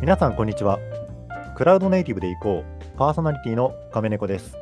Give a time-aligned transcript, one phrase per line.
[0.00, 0.78] 皆さんこんにちは。
[1.56, 2.96] クラウドネイティブでいこう。
[2.96, 4.56] パーソナリティの亀猫です。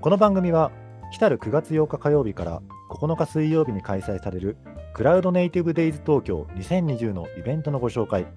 [0.00, 0.70] この番組は
[1.12, 2.62] 来たる9月8日火曜日から
[2.92, 4.56] 9日水曜日に開催される
[4.94, 8.28] クラウドネイティブデイズ東京2020のイベントのご紹介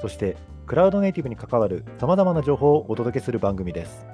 [0.00, 4.06] そしてクラウドネイティブに関わる様々な情報をお届けする番組です。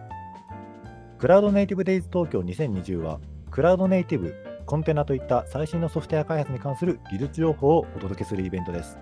[1.20, 3.20] クラウドネイティブデイズ東京2020は
[3.52, 4.34] クラウドネイティブ
[4.66, 8.98] コンテナといった最新のソフトウェア開発に関する技術情報をお届けするイベントです。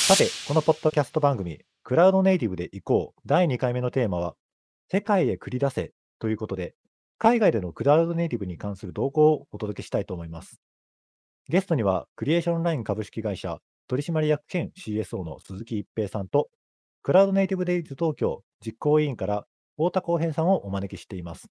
[0.06, 4.34] さて、このポッドキャスト番組、クラウドネイティブで行こう第2回目のテーマは、
[4.90, 6.74] 世界へ繰り出せということで、
[7.18, 10.60] 海外でのクラウドネイティブに関する動向をお届けしたいと思います。
[11.48, 16.48] ゲストには、クリエーションライン株式会社取締役兼 CSO の鈴木一平さんと、
[17.02, 21.48] クラウドネイティブデイズ東京実行委員から太田康平さんをお招きしています。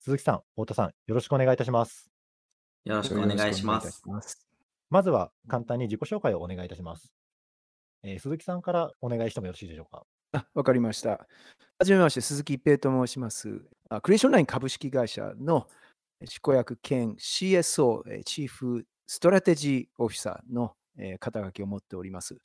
[0.00, 2.10] 鈴木さん、太田さん、よろしくお願いいたします。
[2.84, 4.43] よろしくお願いします。
[4.94, 7.12] まずは簡単に自己紹介をお願いいたします。
[8.04, 10.04] えー、鈴木さんからお願いしてもよろしいでしょうか？
[10.30, 11.10] あ、わかりました。
[11.10, 11.26] は
[11.82, 13.60] じめまして、鈴木一平と申します。
[13.88, 15.66] あクリエーションライン株式会社の
[16.24, 22.36] 執行役兼 CSO、チーフストラテジーオフィサーの、え、肩書きを持っております。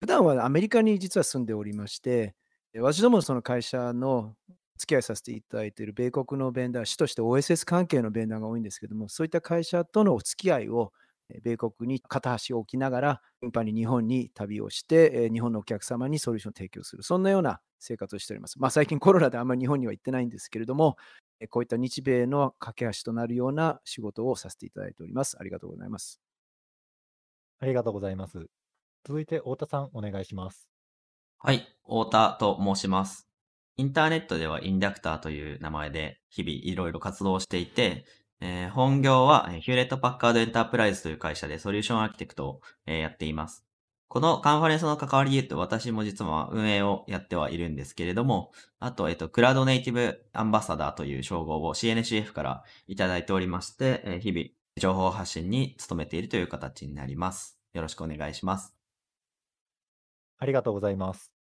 [0.00, 2.34] 普段はアメリカに実は住んでおりまして、
[2.74, 4.34] 私どもその会社の
[4.76, 10.92] 付き合いさせていただいている米国のベンダー、主として OSS 関係のベンダーが多いんですけども、そういった会社とのお付き合いを
[11.42, 18.58] 米国に片端を置きながら、頻繁に日本に旅をして、日本のお客様にソリューションを提供する、そんなような生活をしております。
[18.58, 20.96] まあ、最近コロナであんまり日本には行ってないんですけれども、
[21.50, 25.36] こういった日米の架け橋となるような仕事をさせていただいております。
[25.38, 26.20] ありがとうございます。
[27.60, 28.46] ありがとうございます。
[29.04, 30.68] 続いて、太田さん、お願いします。
[31.38, 33.28] はい、太田と申します。
[33.76, 38.04] インターネットではインダクターという名前で日々いろいろ活動していて、
[38.40, 43.64] えー、本業はヒューレット・パッカード・エンタープライズという会社でソリューションアーキテクトを、えー、やっています。
[44.08, 54.46] このカンファレンスの関わりで言うと私も実は運営をやってはいるんですけれども、あと、えっと、クラウドネイティブアンバサダーという称号を CNCF からいただいておりまして、えー、日々
[54.78, 57.58] 情報発信に努めているという形になります。
[57.74, 58.74] よろしくお願いします。
[60.38, 61.37] ありがとうございます。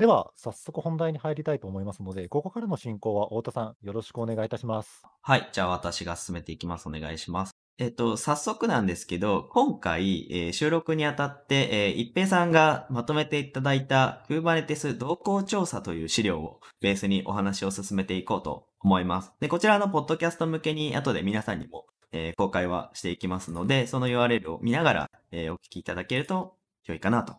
[0.00, 5.02] では、早速本題に入りたいと思いますので、ここからの進行は太田さん、よろしくお願いいたします。
[5.20, 5.50] はい。
[5.52, 6.88] じゃあ私が進めていきます。
[6.88, 7.52] お願いします。
[7.76, 19.34] えっと、早速なんですけど、今回、えー、収録にあたって、えー、一平さんがまとめていただいた Kubernetes 動向調査という資料をベースにお話を進めていこうと思います。
[19.38, 26.54] で、こちらのポッドキャスト向けに後で皆さんにも、えー、公開はしていきますので、その URL を見ながら、えお聞きいただけると
[26.86, 27.34] 良いかなと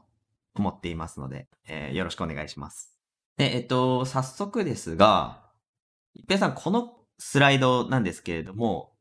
[0.55, 2.97] 思っていますので、えー、よろしくお願いします。
[3.37, 5.49] で、えっと、早速ですが、
[6.13, 8.93] 一平さん、このスライドなんですけれども、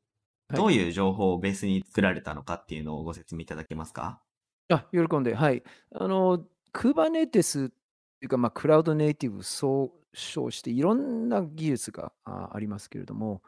[0.48, 4.22] はい、どういう情報をベースに作られたのかっていうのをご説明いただけますか？
[4.68, 5.62] あ、喜んで、はい。
[5.94, 7.74] あの、Kubernetes って
[8.22, 13.42] いうか、まあ、クラウドネイティブ総称していろんな技術がありますけれども、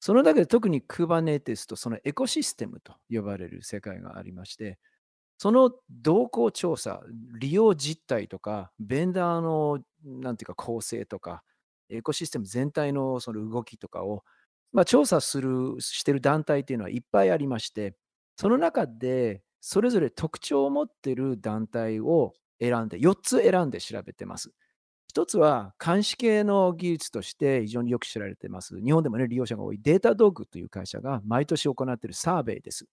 [0.00, 4.78] その中で特に Kubernetes とそのエコシステムと呼ばれる世界がありまして、
[5.38, 7.02] その動向調査、
[7.38, 11.42] 利用実態とか、ベンダーのなんていうか構成とか、
[11.88, 14.24] エコシステム全体のその動きとかを、
[14.72, 17.94] まあ、調査する、してる団体っていうのはいっぱいありまして、
[18.36, 24.52] その中でそれぞれ特徴を持ってる団体を選んで、4つ選んで調べてます。
[25.12, 28.78] 1つは監視系の技術として非常によく知られています。
[28.80, 32.86] 日本でもね、利用者が多いデータドッグという会社が毎年行っているサーベイです。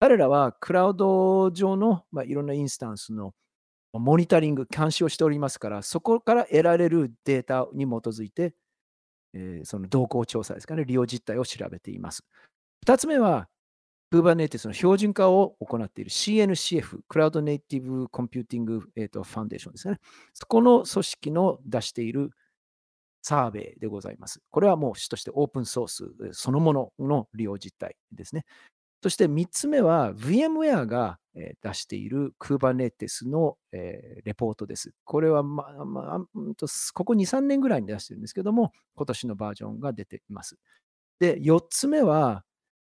[0.00, 3.34] 彼らはクラウド上の、まあ、いろんなインスタンスの
[3.92, 8.54] モニタリング、監視をしておりますから、そこから得られるデータに基づいて、
[9.34, 12.24] えー、その動向調査ですかね、利用実態を調べています。
[12.86, 13.48] 2つ目は、
[14.12, 19.98] Kubernetes の標準化を行っている CNCF、 Cloud Native Computing、えーと、 Foundation ですね。
[20.32, 22.30] そこの組織の出している
[23.22, 24.40] サーベイでございます。
[24.50, 28.44] これはもう主としてオープンソースそのものの利用実態ですね。
[29.02, 31.18] そして3つ目は VMware が
[31.62, 34.92] 出している Kubernetes のレポートです。
[35.04, 36.20] これは、まあまあ、
[36.94, 40.56] ここ2、3年ぐらいに出してるんですけども、今年のバージョンが出ています。
[41.20, 42.44] で、4つ目は、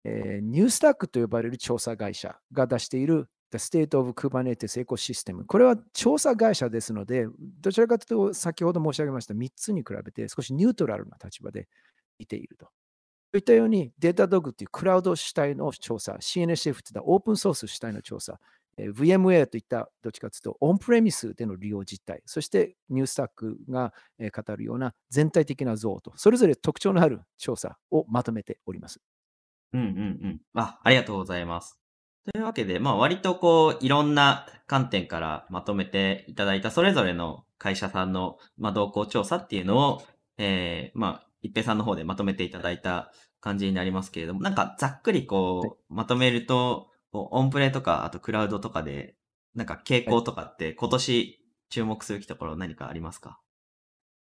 [0.06, 5.44] えー、ニュースタックと呼ばれる調査会社が出している The State of Kubernetes Ecosystem。
[5.46, 7.28] これは調査会社ですので、
[7.62, 11.68] どちらかというと、先ほど申し上げました3つに比べて少しニュートラルな立場で
[12.18, 12.70] 見ていると。
[13.32, 18.40] といったように、データドッグというクラウド主体の調査、CNSF といったオープンソース主体の調査、
[18.78, 29.00] VMware といったどっちかというと、オンプレミスでの利用実態、そしてニュースタックが語るような全体的な像と、それぞれ特徴のある調査をまとめております。
[29.74, 29.92] うんうんう
[30.28, 30.42] ん。
[30.56, 31.80] あ、ありがとうございます。
[32.32, 40.02] というわけで、まあ割とこう、いろんな観点からまとめていただいたそれぞれの会社さんの、まあ、動向調査っていうのを、
[40.38, 49.16] えー、まあ、一平さんの方でまとめていただいた感じになりますけれども、なんかざっくりこう、まとめると、オンプレとか、あとクラウドとかで、
[49.56, 53.40] なんか傾向とかって今年注目すべきところ何かありますか？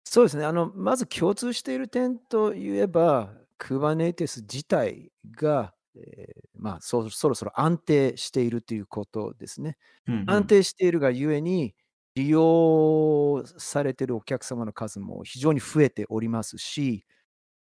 [0.04, 0.44] そうですね。
[0.44, 9.76] あの、まず共通している点といえば、Kubernetes 自体が、えー、まあそ、そろそろ安定しているということですね。
[10.06, 11.74] うんうん、安定しているがゆえに、
[12.14, 17.04] 利用されているお客様の数も非常に増えておりますし、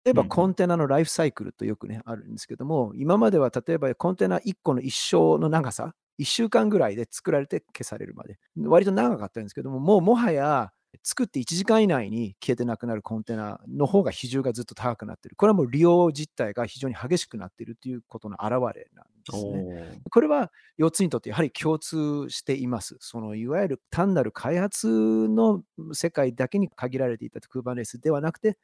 [0.06, 10.72] 例えばコンテナのライフサイクルとよくね、あるんですけども、今までは例えばコンテナ1個の一生の長さ、1週間ぐらいで作られて消されるまで、割と長かったんですけども、もうもはや
[11.04, 15.36] 作って1時間以内に消えてなくなるコンテナの方が比重がずっと高くなっている。
[15.36, 20.02] これはもう利用実態が非常に激しくなっているということの表れなんですね。
[20.12, 22.98] これは4つにとってやはり共通しています。
[23.00, 24.88] そのいわゆる単なる開発
[25.30, 28.58] の世界だけに限られていた Kubernetes ではなくて、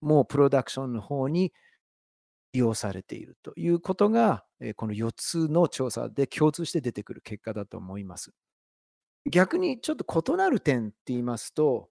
[0.00, 1.52] もうプロダクションの方に
[2.52, 4.44] 利用されているということが、
[4.76, 8.32] この4つの調査で共通して出てくる結果だと思います。
[9.30, 11.88] 逆にちょっと異なる点って言いますと、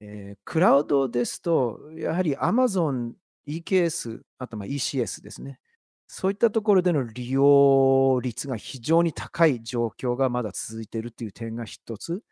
[0.00, 3.12] えー、クラウドですと、やはり Amazon、
[3.46, 5.58] EKS、あとま ECS ですね。
[6.06, 12.22] そういったところでの利用率が非常に高い状況がまだ続いているという点が一つ。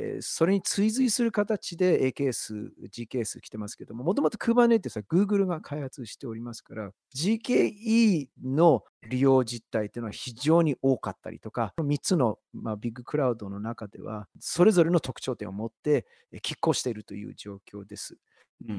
[0.00, 18.18] えそれに追随する形で AKS、GKS 来てますけども、もともと Kubernetes は Google が開発しておりますから、GKE の利用実態っていうのは非常に多かったりとか、3つの、まあ、ビッグクラウドの中では、それぞれの特徴点を持って拮抗しているという状況です。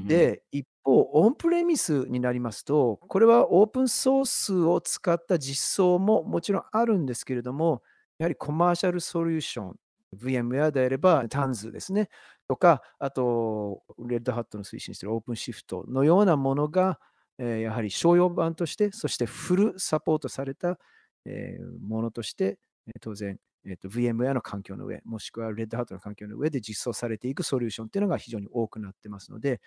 [0.06, 7.84] で、一方、オンプレミスになりますと、これはオープンソースを使った実装ももちろんあるんですけれども、
[8.20, 9.80] やはりコマーシャルソリューション
[10.16, 12.10] VMware であれば TANS ですね。
[12.48, 17.00] とか、あと、レッドハットの推進しているオープンシフトのようなものが、
[17.38, 20.80] えー、やはり商用版として、そしてフルサポートされた、
[21.26, 22.58] えー、ものとして、
[22.88, 29.62] えー、当然、えーと、VMware の環境の上、もしくはレッドハットの環境の上で実装されていくソリューションっていうのが非常に多くなってますので、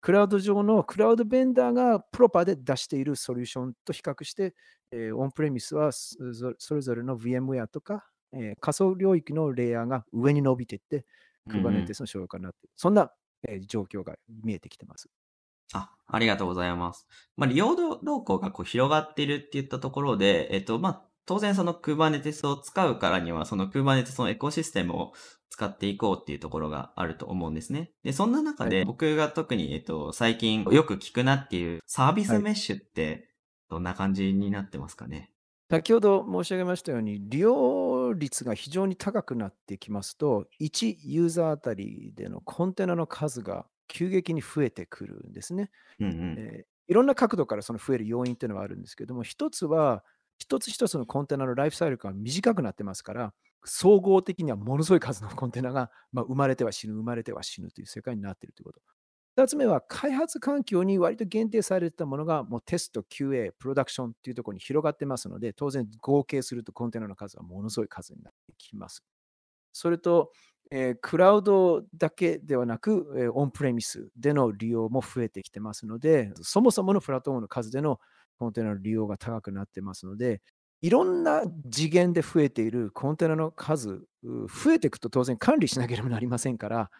[0.00, 4.54] クラウド上のクラウドベンダーがプロパーで出しているソリューションと比較して、
[4.92, 11.04] えー、オンプレミスはそれぞれの VMware とかえー、仮想領域のレイヤーが上に伸びていって、
[11.48, 12.70] Kubernetes の商用化になっている。
[12.76, 13.10] そんな、
[13.46, 15.08] えー、状況が見えてきてます。
[15.72, 17.06] あ、ありがとうございます。
[17.36, 25.12] まあ、利用動向がこう広がっているっていったところで、えっ、と、まあ、当然その Kubernetes を使うからには、その Kubernetes のエコシステムを
[25.50, 27.92] 使っていこうっていうところがあると思うんですね。
[28.02, 33.28] で、そんな中で僕が特に、えっと、最近よく聞くなっていうサービスメッシュって
[33.68, 35.30] どんな感じになってますかね、
[35.70, 37.52] 先ほど申し上げましたように、利用
[38.14, 45.70] 率が非常に高くなってきますと、1ユーザーあたりでのコンテナの数が急激に増えてくるんですね。
[46.00, 50.04] うんうん、えー、いろんな角度からその増える要因っていうのはあるんですけども、一つは、
[50.38, 58.80] 一つ一つのコンテナのライフサイクルが短くなってますから、総合的にはものすごい数のコンテナが、まあ、生まれては死ぬ、生まれては死ぬという世界になっているということ。
[59.38, 69.04] 2つ目は開発環境に割と限定されてたものがもうテスト、QA、プロダクションというところに広がってますので、当然合計するとコンテナの数はものすごい数になってきます。
[69.72, 70.32] それと、
[70.72, 78.00] えー、クラウドだけではなく、えー、オンプレミスでの利用も増えてきてますので、そもそものプラットフォームの数での
[78.40, 80.42] コンテナの利用が高くなってますので、
[80.80, 86.90] いろんな次元で増えているコンテナの数、増えていくと当然管理しなければなりませんから、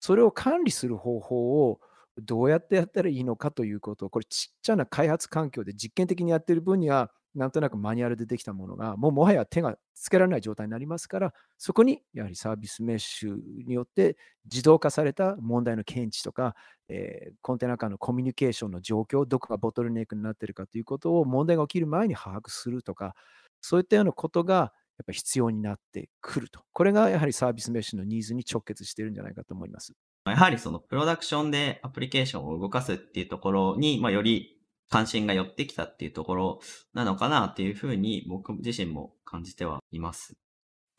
[0.00, 1.80] それを管理する方法を
[2.20, 13.36] どうやってやったらいいのかということを、これちっちゃな開発環境で実験的にやっている分には、なんとなくマニュアルでできたものが、もうもはや手がつけられない状態になりますから、そこにやはりサービスメッシュ
[13.66, 14.16] によって
[14.50, 16.56] 自動化された問題の検知とか、
[16.88, 23.14] えー、コンテナ間のコミュニケーションの状況、どこがボトルネックになっているかということを問題が起きる前に把握するとか、
[23.60, 26.60] そういったようなことがやっぱ必要になってくると。
[26.72, 29.94] これがやはりサービスメッシュのニーズに直結しているんじゃないかと思います。
[30.26, 34.58] やはりそのプロダクションでアプリケーションを動かすっていうところに、まあ、より
[34.90, 36.60] 関心が寄ってきたっていうところ
[36.94, 40.34] なのかなっていうふうに僕自身も感じてはいます。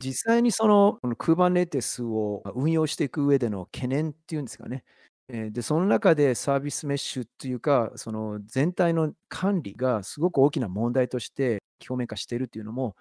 [0.00, 4.82] 実際にその、この Kubernetes を運用していく上での懸念っていうんですかね。
[5.28, 12.96] えーで、その中でサービスメッシュっていうか、その全体の管理がすごく大きな問題として表面化しているっていうのも、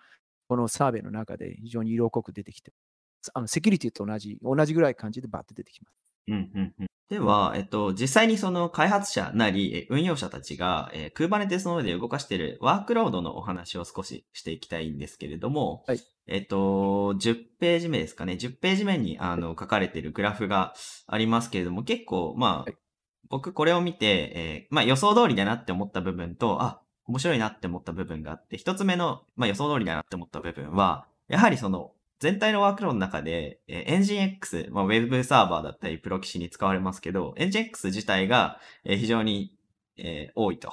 [0.50, 2.74] このサーベイの中で非常に色濃く出てきて、
[3.36, 5.96] あのセキュリティと同じ、同じぐらい感じでバッて出てきます。
[6.28, 6.88] うんうんうん。
[7.10, 18.34] では、えっと、実際にその開発者なり、え運用者たちが、えー、Kubernetes の上で動かしているワークロードのお話を少ししていきたいんですけれども、はいえっと、10ページ目ですかね。
[18.34, 20.74] 10ページ目にあの書かれているグラフが
[21.06, 22.76] ありますけれども、結構、まあ、はい
[23.30, 39.58] 僕これを見て、えーまあ予想通りだなって思った部分と、あ、面白いなって思った部分があって、一つ目の、まあ予想通りだなって思った部分は、やはりその、全体のワークロードの中で、えー、エンジン X、まあ、ウェブサーバーだったり、プロキシに使われますけど、エンジン X 自体が、えー非常に、
[39.98, 40.72] えー多いと。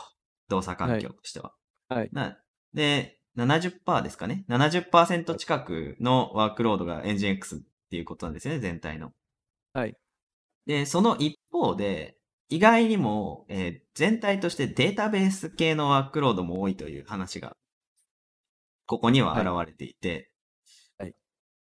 [0.48, 1.52] 動作環境としては。
[1.88, 2.10] はい。
[2.12, 2.38] な
[2.74, 4.44] で、70%ですかね。
[4.48, 7.58] 70%近くのワークロードがエンジン X っ
[7.90, 9.12] ていうことなんですよね、全体の。
[9.72, 9.96] はい。
[10.66, 12.15] で、その一方で、
[12.48, 17.56] 意外にも、えー全体としてデータベース系のワークロードも多いという話が、
[18.84, 20.30] ここには現れていて、
[20.98, 21.14] はい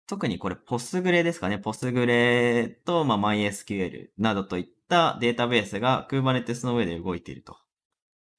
[0.08, 1.60] 特にこれ、ポスグレですかね。
[1.60, 7.56] ポスグレと、まあ、MySQL などといったデータベースが Kubernetes の上で動いていると。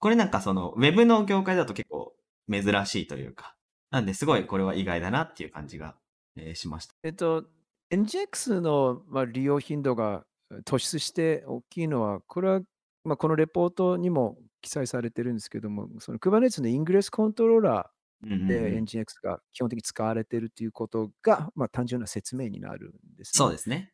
[0.00, 2.16] これなんかその、ウェブの業界だと結構
[2.50, 3.54] 珍しいというか、
[3.92, 5.96] なんですごいこれは意外だなっていう感じが、
[6.36, 6.94] えーしました。
[7.04, 7.44] えっと、
[7.92, 10.33] NGX の、まあ、利用頻度がえー
[10.64, 12.60] 突出して大きいのは、これは、
[13.04, 17.90] まあ、このレポートにも記載されてるんですけども、その Kubernetes のイングレスコントローラ
[18.22, 23.92] うんうんうんーで NGX が基本的に使われているということが、まあ、単純な説明になるんです、そうですね。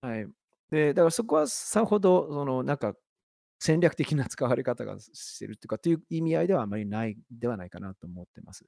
[0.00, 0.26] はい。
[0.70, 2.94] で、だからそこはさほど、そのなんか
[3.58, 8.64] 戦略的な使われ方がしてるというか、という意味合いではあまりないではないかなと思ってます。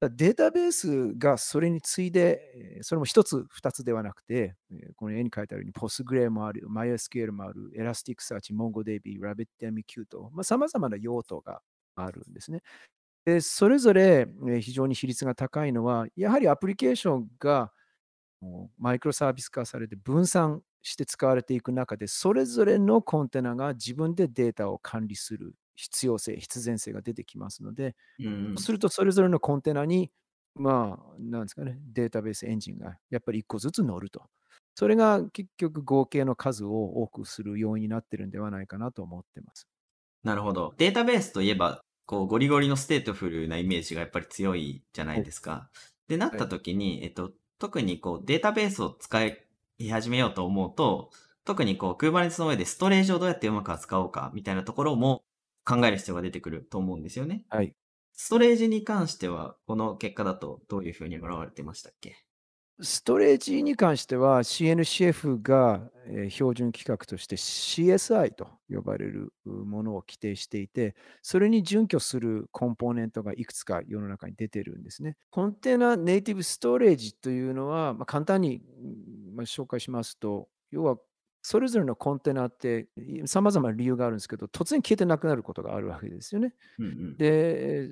[0.00, 4.54] データベースがそれに次いで、それも一つ、二つではなくて、
[4.96, 11.62] この絵に書いてあるように、Postgre もある、MySQL もある、Elasticsearch、MongoDB、RabbitMQ と、さまあ、様々な用途が
[11.96, 12.62] あるんですね。
[13.24, 14.28] で、それぞれ
[14.60, 17.72] 非常に比率が高いのは、やはりアプリケーションが
[18.78, 30.10] マイクロサービス化されて分散して使われていく中で、それぞれのコンテナが自分でデータを管理する必要性、必然性が出てきますので、うんするとそれぞれのコンテナに、
[30.56, 34.24] まあ、なんですかね、データベースエンジンがやっぱり1個ずつ乗ると。
[34.74, 39.68] それが結局合計の数を多くする要因になってるんではないかなと思ってます。
[40.24, 40.74] なるほど。
[40.78, 45.70] データベースといえば、こう、ゴリゴリのステートフルなイメージがやっぱり強いじゃないですか。
[46.08, 49.38] で、なった時に、えっと、特にこう、データベースを使い
[49.90, 51.10] 始めようと思うと、
[51.44, 55.22] 特にこう、Kubernetes の上でストレージをどうやってうまく扱おうか、みたいなところも
[55.68, 57.44] 考える必要が出てくると思うんですよね。
[57.50, 57.74] はい。
[58.14, 62.16] ストレージに関しては、この結果だとどういうふうに現れてましたっけ？
[62.80, 75.16] ストレージに関しては CNCF が、えー標準規格として CSI と呼ばれるうものを規定していて、それに準拠するコンポーネントがいくつか世の中に出てるんですね。
[75.30, 78.62] コンテナネイティブストレージというのは、まあ、簡単に、
[79.40, 80.98] 紹介しますと、要は
[81.42, 82.88] それぞれのコンテナって
[83.26, 86.54] さまざまな理由があるんですけど、突然消えてなくなることがあるわけですよね。
[86.78, 87.18] うんうん。
[87.18, 87.88] で、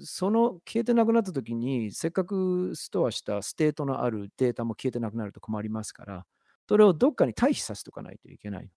[0.00, 6.26] その消えてなくなった時に、せっかくストアしたステートのあるデータも消えてなくなると困りますから、
[6.68, 8.70] それをどっかに退避させておかないといけない。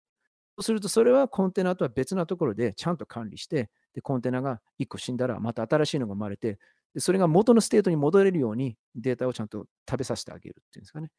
[0.57, 6.59] そうすると、それはコンテナとは別なところでちゃんと管理して、でコンテナが1個死んだら、また新しいのが生まれて、
[6.93, 11.09] でそれが元のステートに戻れるようにデータをちゃんと食べさせてあげるっていうんですかね。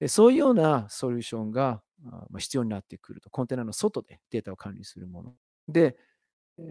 [0.00, 1.82] でそういうようなソリューションが
[2.38, 3.30] 必要になってくると。
[3.30, 5.34] コンテナの外でデータを管理するもの。
[5.68, 5.96] で、
[6.58, 6.62] え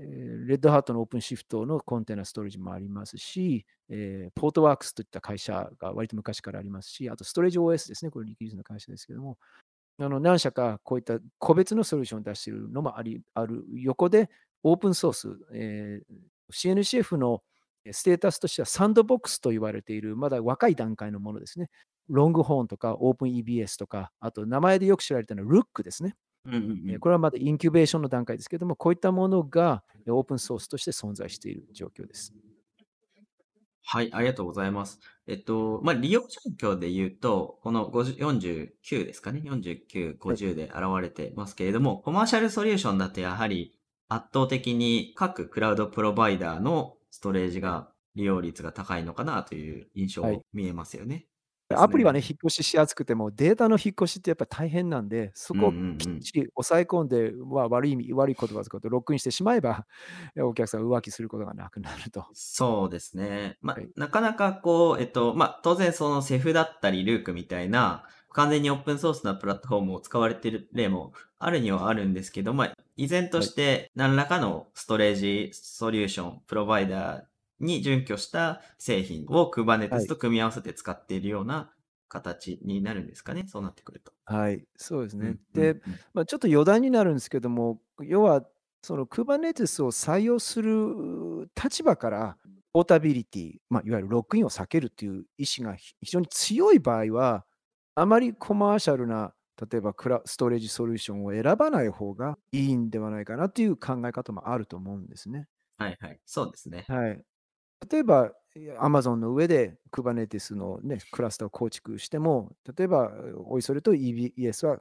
[0.48, 9.38] レッドハートのオープンシフトのコンテナストレージもありますし、えポートワークスといった会社が割と昔からありますし、あとストレージ OS ですね、これリキリズの会社ですけども、
[10.00, 14.30] あの何社かこういった個別のソリューションを出しているのもありある横で、
[14.64, 16.16] オープンソース、えー
[16.52, 17.44] CNCF の
[17.92, 21.70] ステータスとしてはサンドボックスと言われている、まだ若い段階のものですね。
[22.10, 26.16] ロングホーンとか、オープン EBS とか、あと名前でよく知られているのは Rook ですね。
[26.46, 32.34] うんうんうんえーこれはまだインキュベーションの段階ですけども、こういったものがえーオープンソースとして存在している状況です。
[33.92, 35.00] はい、ありがとうございます。
[35.26, 39.42] えっと、まあ、利用状況で言うと、この50 49ですかね。
[39.44, 43.74] 49、50で現れてますけれども、コマーシャルソリューションだとやはり
[44.08, 51.16] 圧倒的に各クラウドプロバイダーのストレージが利用率が高いのかなという印象はい見えますよね。
[51.18, 51.29] です
[51.76, 52.20] アプリはね、ね。
[52.20, 55.76] 引っ越ししやすくても、データの引っ越しってやっぱり大変なんで、そこを。
[55.98, 59.86] きっちり抑え込んで、まあ、悪い意味悪い言葉を使うとロックインしてしまえば、
[60.36, 62.26] え、 お客さん浮気することがなくなると。
[62.32, 63.58] そうですね。
[63.62, 63.90] ま、はい。
[63.96, 73.52] なかなかこう、えっと、ま、当然そのセフだったりルークみたいな、完全にオープンソースなプラットフォームを使われてる例もあるにはあるんですけど、ま、依然とはい。
[73.52, 77.26] して何らかのストレージソリューション、プロバイダー
[77.60, 79.52] に準拠した製品を
[79.90, 80.10] は Kubernetes い。
[80.10, 81.74] と組み合わせて使っているような
[82.08, 84.14] 形になるんですかね、そうなってくると。
[84.26, 85.36] はい、そうですね。
[85.38, 86.00] うんうんで、うん。
[86.14, 88.46] ま、ちょっと余談になるんですけども、要は
[88.84, 92.38] その Kubernetes を採用する立場から、
[92.72, 97.46] ポータビリティ、ま、いわゆるロックインを避けるっていう意思がひ非常に強い場合は、
[97.96, 99.34] あまりコマーシャルな、
[99.72, 105.48] 例えばクラストレージソリューションを選ばない方がいいんではないかなっていう考え方もあると思うんですね。
[105.78, 106.86] はいはい、そうですね。
[106.88, 107.24] はい。
[107.90, 113.12] 例えば、え、Amazon の上で Kubernetes のね、クラスターを構築しても、例えば、
[113.46, 114.80] おいそれと EBS は、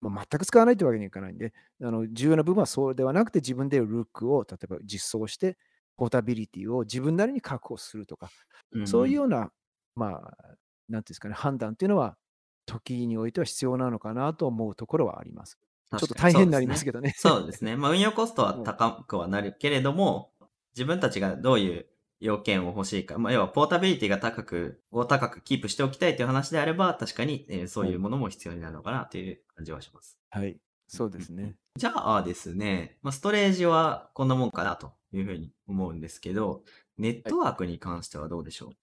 [0.00, 5.58] ま、全く使わないというわけにはいかないんで、あの、重要な部分はそうではなくて、自分でルークを例えば実装して、
[5.96, 8.32] ポータビリティを自分なりに確保するとか、
[8.72, 9.52] うんうそういうんような、
[9.96, 10.56] まあ、
[10.88, 12.18] なんていうんですかね、判断っていうのは、
[12.66, 15.58] 時においては必要なのかなと思うところはあります。
[15.96, 16.66] ちょっと大変になり。
[16.68, 17.14] ますけどね。
[17.16, 17.76] そうですね。
[17.76, 18.64] ま、運用コストはうん。
[18.64, 20.32] 高くはなるけれども、
[20.74, 21.86] 自分たちがどういう
[22.24, 27.94] 要件を欲しいか、ま、要はポータビリティが高くを高くキープしておきたいという話であれば、確かに、え、そうはい。
[27.94, 30.18] いうものも必要になるのかなという感じはします。
[30.30, 30.60] はい、
[30.94, 31.20] うんそうで。
[31.20, 31.56] すね。
[31.76, 36.64] じゃあですね、ま、ストレージはこんなもんかなという風に思うんですけど、
[36.98, 37.34] ネッはい。
[37.34, 38.76] トワークに関してはどうでしょう？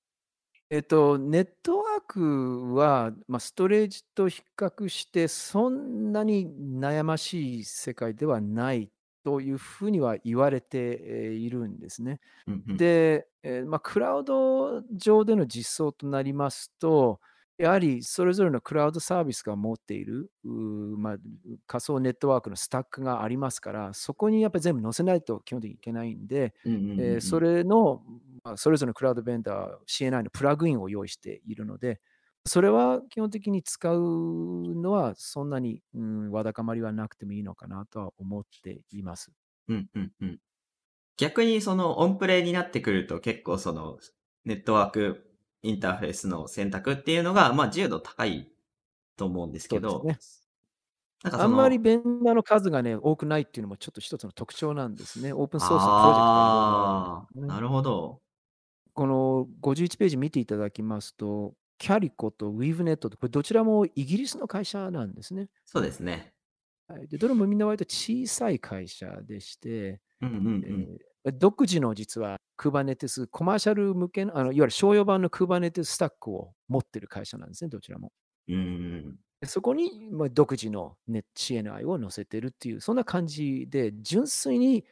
[0.69, 8.89] えっと、ネットワークは、ま、ストレージと比較してそんなに悩ましい世界ではない
[9.23, 10.99] というふうには言われて、
[11.31, 12.19] え、いるんですね。
[12.47, 12.81] うんうん。
[12.81, 17.21] で、え、ま、クラウド上での実装となりますと、
[17.57, 20.49] やはりそれぞれのクラウドサービスが持っている、う
[20.97, 21.17] ま、
[21.67, 26.53] 仮想ネットワークのスタックがありますから、そこにやっぱり全部載せないと基本的にいけないんで、
[27.21, 27.41] そうん。
[27.41, 28.03] れの、
[28.43, 32.01] ま、それぞれのクラウドベンダー、CNI のプラグインを用意しているので、
[32.45, 33.99] それは基本的に使う
[34.75, 39.31] のはそんなに、うーん、わだかまりはなくてもいいのかなとは思っています。
[39.67, 40.39] うんうんうん。
[41.17, 43.99] 逆にそのオンプレになってくると、結構その、
[44.45, 45.31] ネットワーク
[45.63, 48.53] インターフェースの選択っていうのが、ま、自由度高い
[49.17, 50.51] と思うんですけど、そうですね。
[51.23, 55.33] なんかそあんまりのベンダーの数がね、多くないっていうのもちょっと一つの特徴なんですね。
[55.33, 57.31] オープンソースのプロジェクトああ。
[57.35, 58.21] なるほど。
[58.95, 65.49] この51ページ見ていただきますと、Calico と Weavenet とこれどちらもイギリスの会社なんですね。
[65.65, 66.33] そうですね。
[66.87, 67.07] はい。
[67.07, 70.01] で、どれもみんな割と小さい会社でして、
[71.39, 78.11] 独自の実は Kubernetes コマーシャル向けの、あの、いわゆる商用版の Kubernetes スタックを持ってる会社なんですね、どちらも。
[78.47, 84.85] うんそこに、ま、独自のね CNI を載せてるっていう、そんな感じで、純粋に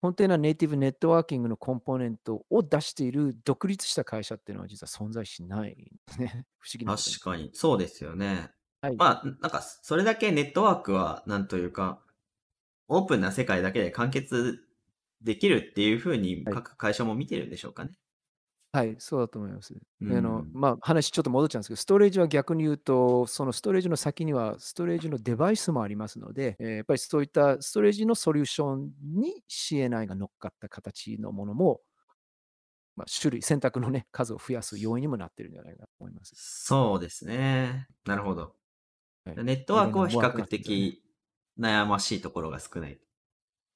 [0.00, 6.46] コンテナネイティブネットワーキングのコンポーネントを出している独立した会社っていうのは実は存在しないんですね。
[6.60, 6.96] 不思議な。
[6.96, 8.50] 確かに、そうですよね。
[8.80, 8.96] はい。
[8.96, 12.00] まあ、なんかそれだけネットワークはなんというか、
[12.86, 14.64] オープンな世界だけで完結
[15.20, 16.54] できるっていう風にはい。
[16.54, 17.90] 各会社も見てるんでしょうかね。
[18.72, 19.74] はい、そうだと思います。
[20.00, 20.52] うあの、ん。
[20.52, 31.80] ま、話ちょっと戻っちゃうんですけど、ストレージは逆に言うと、そのストレージの先にはストレージのデバイスもありますので、え、やっぱりそういったストレージのソリューションに CNI が乗っかった形のものも
[32.96, 36.36] ま、種類、選択のね、数を増やす要因にもなってるんじゃないかなと思います。
[36.36, 37.88] そうですね。
[38.04, 38.56] なるほど。
[39.24, 39.42] はい。
[39.44, 40.88] ネットワークは比較があるんですよね。
[40.88, 41.04] 的
[41.58, 43.00] 悩ましいところが少ない。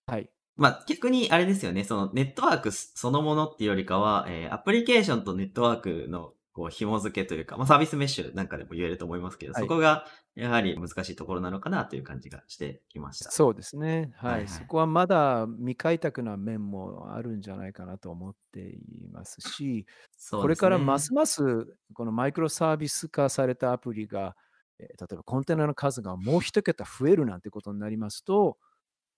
[0.06, 0.32] はい。
[0.56, 9.64] ま、逆にあれですよね、そのネットワークそのものっていうよりかは、え、アプリケーションとネットワークのこう紐付けというか、ま、サービスメッシュなんかでも言えると思いますけど、はい。
[9.64, 13.34] そこがやはり難しいところなのかなという感じがしてきました。
[13.34, 14.12] そうですね。
[14.16, 14.40] はい。
[14.40, 14.62] はいはい。
[14.62, 19.86] そこはまだ未開拓な面もあるんじゃないかなと思っていますし、
[20.18, 21.00] すこれからまね。
[21.00, 24.36] すますこのマイクロサービス化されたアプリが、
[24.78, 28.58] え、例えばコンテナの数がもう一桁増えるなんてことになりますと、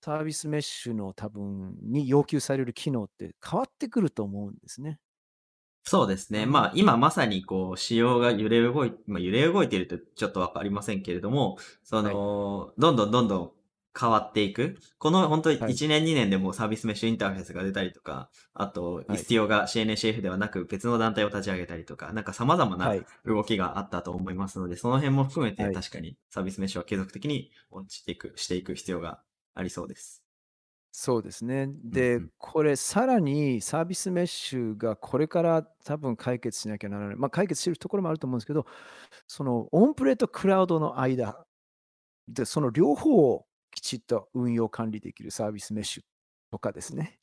[0.05, 5.01] サービスメッシュの多分に要求される機能って変わってくると思うんですね。
[5.87, 6.47] そうですね。
[6.47, 12.23] まあ、今まさにこう仕様が揺れ動いま、揺れ動いているとちょっとわかりませんけれども、そはい。
[12.23, 13.53] の、どんどんどんどん
[13.99, 14.77] 変わっていく。
[14.99, 15.77] このほんとはい。
[15.77, 19.19] 1年2年でもうサービスメッシュインターフェースが出たりとか、あとはい。
[19.19, 22.95] イスティオが CNCF ではなく別の団体を立ち上げたりとか、なんか様々は。
[22.95, 25.81] ない動きがあったと思いますので、その辺も含めてはい。
[25.81, 29.21] 確かにサービスメッシュは継続的に落ちていくしていく必要が
[29.55, 30.23] ありそうです。
[30.97, 31.63] そうですね。
[31.63, 32.31] うんで、うん。
[32.39, 37.17] これさらにサービスメッシュがこれから多分解決しなきゃならない。
[37.17, 38.67] まあ、解決してるところもあると思うんですけど、
[39.27, 41.45] そのオンプレとクラウドの間
[42.29, 46.03] で、その両方をきちっと運用管理できるサービスメッシュ
[46.53, 47.19] とかですね。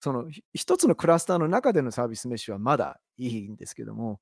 [0.00, 4.20] そのひ一つのクラスターの中でのサービスメッシュはまだいいんですけども、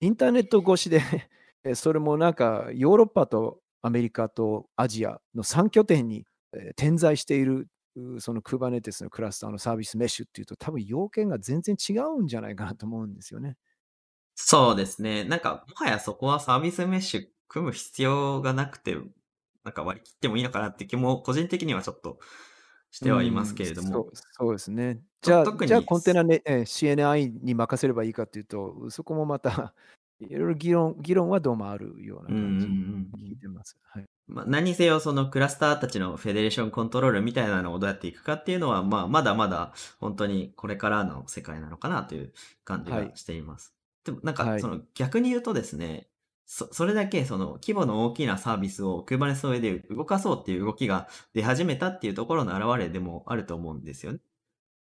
[0.00, 1.02] インターネット越しで
[1.64, 13.56] えそれもなんかヨーロッパとアメリカとアジアの3拠点にえー点在しているうその Kubernetes のクラスターのサービスメッシュっていうと、多分要件が全然違うんじゃないかなと思うんですよね。
[14.36, 15.24] そうですね。
[15.24, 18.96] なんか、もはやそこはサービスメッシュ組む必要がなくて、
[19.64, 22.18] なんか割り切ってもいいのかなって気も個人的にはちょっと
[22.90, 25.00] しうてはいますん、けれども、そうそうですね。
[25.22, 29.74] じとゃあ、じゃあコンテナね、えー CNI に任せればいいかっていうと、そこもまた
[30.20, 32.76] いろいろ議論議論はどうもあるよううんうんうな感じに
[33.26, 33.76] ん聞いてます。
[33.82, 34.09] はい。
[34.30, 42.32] まあ、何にせよそのクラスターたちのフェデレーションコントロールみたいなのをどうやっていくかっていうのは、まあ、まだまだ本当にこれからの世界なのかなという
[42.64, 43.06] 感じはい。
[43.08, 43.74] がしています。
[44.04, 44.56] でもなんはい。
[44.56, 46.08] かその逆に言うとですね、
[46.46, 54.20] そそれだけその規模の大きなサービスを Kubernetes の上で動かそうっていう動きが出始めたっていうところの表れでもあると思うんですよね。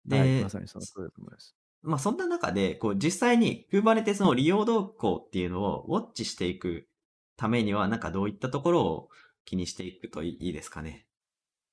[0.10, 0.36] はい。
[0.40, 1.56] まで、さにその通りだと思います。
[1.84, 6.88] まあそんな中で、こう実際に Kubernetes の利用動向っていうのをウォッチしていく
[7.38, 9.10] ためには、なんかどういったところを
[9.48, 11.08] 気にしていくといいですかね。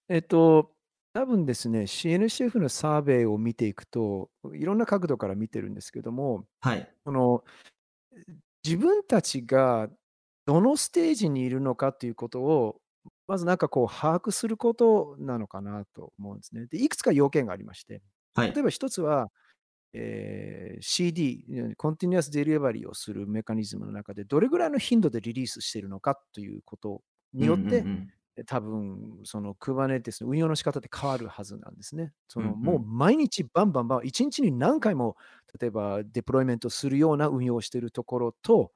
[0.08, 0.70] えっと、
[1.12, 6.94] 多分ですね、CNCF のサーベイを見ていくと、いろんな角度から見てるんですけども、はい。
[7.04, 7.44] その
[8.64, 9.88] 自分たちが
[10.46, 12.80] どのステージにいるのかっていうことを、
[13.26, 16.66] まずなんかこう把握することなのかなと思うんですね。
[16.66, 18.02] で、いくつか要件がありまして、
[18.34, 18.52] はい。
[18.52, 19.30] 例えば一つは、
[19.92, 27.02] えー CD、コンティニュアスデリバリーをするメカニズムの中で、どれぐらいの頻度でリリースしているのかということ
[27.35, 27.88] によって。
[28.47, 32.12] 多分その Kubernetes の運用の仕方って変わるはずなんですね。
[32.29, 32.42] そ。
[32.42, 35.16] のもうん毎日バンバンバン、1日に何回も
[35.61, 38.73] 例えばデプロイメントするような運用をしているところと、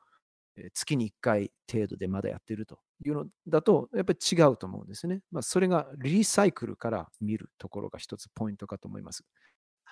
[0.57, 5.23] えー月に1回程度でまだやってるというのだと、やっぱり違うと思うんですね。
[5.33, 9.25] まあ、それがリサイクルから見るところが一つポイントかと思います。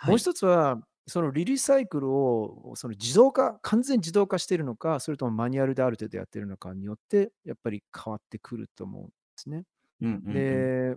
[0.04, 0.18] もうはい。
[0.18, 9.64] 一つは、そのリリーサイクルをその自動化、完全自動化しているのか、それともマニュアルである程度やっているのかによって、やっぱり変わってくると思うんですね。
[10.00, 10.68] うんうんうん。
[10.68, 10.96] で、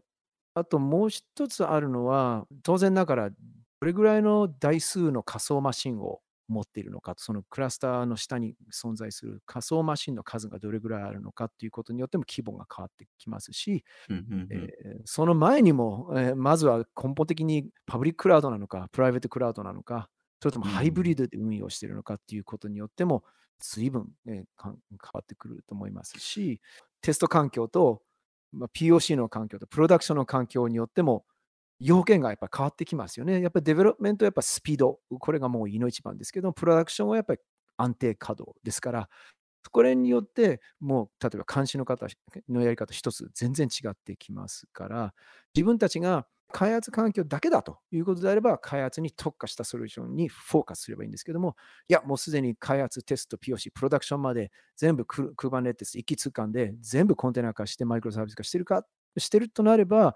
[0.55, 3.35] あともう一つあるのは、当然ながら、ど
[3.83, 13.85] れぐらいの台数の仮想マシンを持っているのか、そのクラスターの下に存在する仮想マシンの数がどれぐらいあるのかっていうことによっても規模が変わってきますし、
[15.05, 20.09] その前にも、えーまずは根本的にパブリッククラウドなのか、プライベートクラウドなのか、
[20.41, 21.17] それともハイブリッん。
[21.17, 23.23] ドで運用しているのかっていうことによっても、
[23.59, 24.73] 随分、えー変
[25.13, 26.61] わってくると思いますし、
[27.01, 28.01] テスト環境と、
[28.51, 31.25] まあ、POC の環境とプロダクションの環境によっても、
[31.79, 33.41] 要件がやっぱり変わってきますよね。
[33.41, 37.39] やっぱり development は、やっぱスピード、これがもういの一番ですけど、プロダクションはやっぱり
[37.77, 39.09] 安定稼働ですから、
[39.71, 42.07] これによって、もう例えば監視の方
[42.49, 45.13] のやり方一つ全然違ってきますから、
[45.55, 51.55] 自分たちが開発環境だけだということであれば、開発に特化したソリューションにフォーカスすればいいんですけども、
[51.87, 58.85] いや、もうすでに開発、テスト、POC、プロダクションまで全部ク Kubernetes 一気通貫で全部コンテナ化してマイクロサービス化してるか、
[59.17, 60.15] してるとなれば、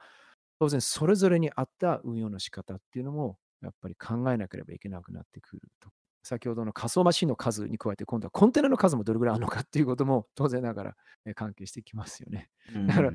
[0.63, 5.89] 当然それぞれに合った運用の仕方っていうのもやっぱり考えなければいけなくなってくると。
[6.25, 10.95] 先ほどの仮想マシンの数に加えて、今度はコンテナの数もどれぐらいあるのかっていうことも当然ながら
[11.25, 12.49] え関係してきますよね。
[12.73, 13.11] うんだから、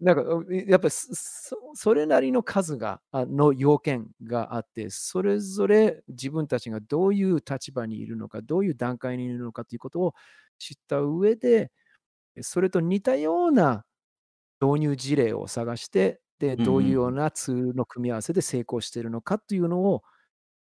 [0.00, 10.14] なんかうやっぱりそれなりの数があの要件があって、それぞれ自分たちがどういう立場にいるのか、どういう段階にいるのかということを
[10.60, 11.72] 知った上で、
[12.42, 13.84] それと似たような
[14.60, 20.02] 導入事例を探して、で、うんどういうよううんなツールの組み合わせで成功しているのかっていうのを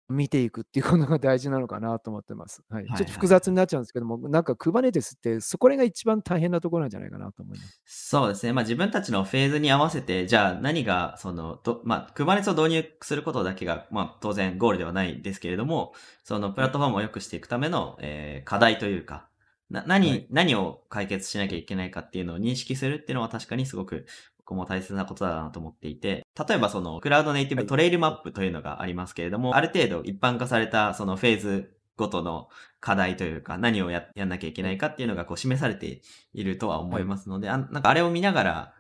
[0.10, 2.64] 見ていくっていうことが大事なのかなと思ってます。
[2.70, 2.86] はい。
[2.96, 3.14] ちょっと。
[3.14, 7.82] 複雑になっちゃうんですけども、なんか Kubernetes ってそこらが一番大変なところなんじゃないかなと思います。
[7.86, 8.54] そうですね。
[8.54, 16.68] まあ自分たちのフェーズに合わせて、じゃあ何が、その、どまあ、Kubernetes を導入することだけが、まあ当然ゴールではないですけれども、そのプはい。
[16.68, 19.28] ラットフォームを良くしていくための、えー課題というか、
[19.70, 20.22] な、はい。
[20.22, 24.06] 何、何を解決しなきゃいけないかっていうのを認識するっていうのは確かにすごく
[24.46, 27.66] 僕も大切なことだなと思っていて、例えばそのクラウドネイティはい。
[27.66, 32.50] ブトレイルマップというのがありますけれども、ある程度一般化されたそのフェーズごとの
[32.80, 36.02] 課題というか、何をや、やんなきゃいけないかっていうのがこう示されて
[36.34, 37.06] いるとは思はいい。
[37.06, 38.74] ますので、あ、なんかあれを見ながら、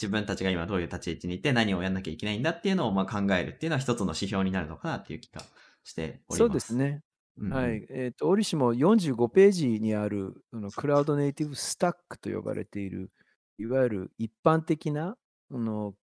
[0.00, 5.42] 自分たちが今どういう立ち位置にいて何をやんなきゃいけないんだっていうのをまあ考えるっていうのは一つの指標になるのかなっていう気が
[5.84, 6.54] しておりそうます。
[6.54, 7.02] ですね。
[7.38, 7.52] うんうん。
[7.52, 7.86] はい。
[7.90, 13.10] えっ、と、折しも45ページにある、そのクラウドネイティブスタックと呼ばれている、
[13.58, 15.16] いわゆる一般的な、
[15.52, 15.94] あの、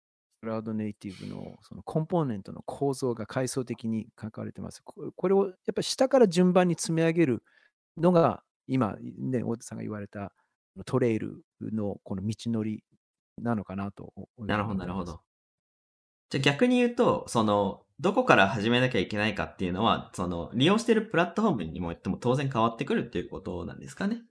[0.40, 4.82] クラウドネイティブのそのコンポーネントの構造が階層的に書かれてます。
[4.82, 7.44] ここれをやっぱり下から順番に積み上げる
[7.96, 10.32] のが、今、ね、大手さんが言われた
[10.84, 12.82] トレイルのこの道のり
[13.40, 14.12] なのかなと。
[14.38, 15.20] なるほど、なるほど。
[16.30, 24.22] じゃあ逆に言うと、その、どこから始めなきゃいけないかっていうのは、その、利用してるプラットフォームにもよっても当然変わってくるっていうことなんですかね。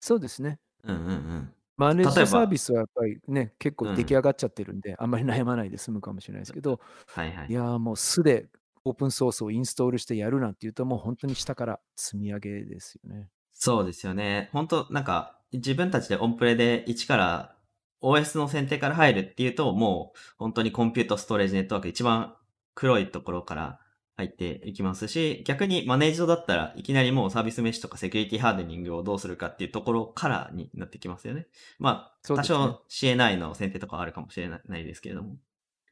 [0.00, 0.60] そうですね。
[0.84, 1.54] うんうんうん。
[1.76, 7.52] マネージサービスはやっぱりね、結構うん出来上がっちゃってるんで、あんまり悩まないで済むかもしれないですけど、はいはいい。
[7.52, 8.48] やーもう素で
[8.84, 13.28] オープンソースをインストールしてやるなんていうと、もう本当に下から積み上げですよね。
[13.52, 14.50] そうですよね。
[14.52, 17.56] 本当なんか、自分たちでオンプレで一から
[18.02, 22.34] OS の選定から入るっていうと、もう本当にコンピュートストレージネットワーク一番
[22.74, 23.80] 黒いところから
[24.16, 31.48] 入っていきますし、逆にマネージドだったらいきなりもうサービスメッシュとか security hardening をどうするかっていうところからになってきますよね。
[31.78, 35.36] まあ、多少 CNI の選定とかはあるかもしれないですけれども。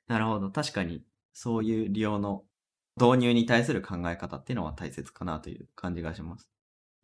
[0.07, 0.51] なるほど。
[0.51, 2.45] 確かに、そういう利用の
[3.01, 6.49] 導入に対する考え方っていうのは大切かなという感じがします。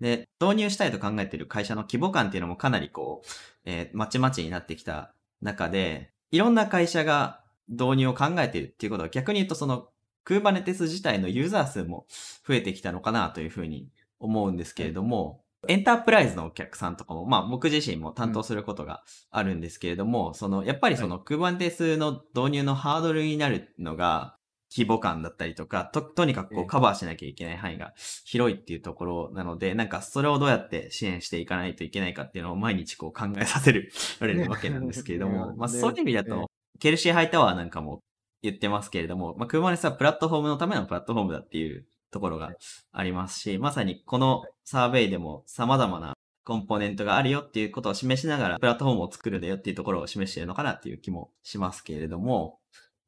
[0.00, 3.28] で、導入したいと考えている会社の規模感っていうのもかなりこう、
[3.64, 9.88] えーまちまちになってきた中で、いろんな会社が導入を考えているっていうことは逆に言うとその
[10.28, 12.06] Kubernetes 自体のユーザー数も
[12.46, 13.88] 増えてきたのかなというふうに
[14.20, 24.36] 思うんですけれども、エンタープライズのお客さんとかも、まあ僕自身も担当することがあるんですけれども、その、やっぱりその Kubernetes の導入のハードルになるのが、
[24.70, 26.64] 規模感だったりとか、と、とにかくこええ。
[26.64, 38.02] うカバーしなきゃいけない範囲が広いっていうところなので、なんかそれをどうやって支援していかないといけないかっていうのを毎日こう考えさせるら れるわけなんですけれども、 ねまあねそういう意味だええと、ケルシーハイタワーなんかも
[38.42, 42.52] 言ってますけれども、まあ Kubernetes はプラットフォームのためのプラットフォームだっていうところが
[42.92, 52.58] ありますし、まさにこのサーベイでも様々なコンポーネントがあるよっていうことを示しながら、プラットフォームを作るだよっていうところを示しているのかなっていう気もしますけれども、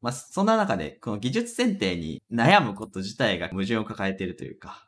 [0.03, 4.87] まあ、そんな中で、この技術選定に悩むこと自体が矛盾を抱えているというか。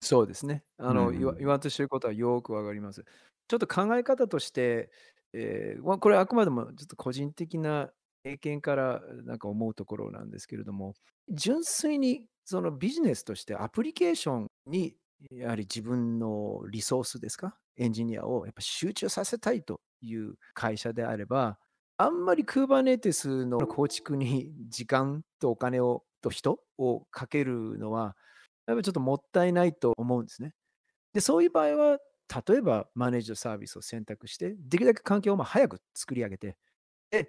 [0.00, 0.64] そうですね。
[0.78, 3.04] あの、うん言わ言わんとしてることはよくわかります。
[3.48, 4.90] ちょっと考え方として、
[5.32, 7.90] えーまあこれあくまでもちょっと個人的な
[8.24, 10.94] 経験からなんか思うところなんですけれども、
[11.30, 14.96] 純粋にそのビジネスとしてアプリケーションに
[15.30, 21.58] やはり自分のリソースですか、エンジニアをやっぱ集中させたいという会社であれば、
[21.96, 28.16] あんまり Kubernetes の構築に時間とお金をと人をかけるのは、
[28.66, 30.54] やっぱりちょっともったいないと思うんですね。
[31.12, 31.98] で、そういう場合は、
[32.48, 36.56] 例えばマネージドサービスを選択して、できるだけ環境をま早く作り上げて、
[37.10, 37.28] で、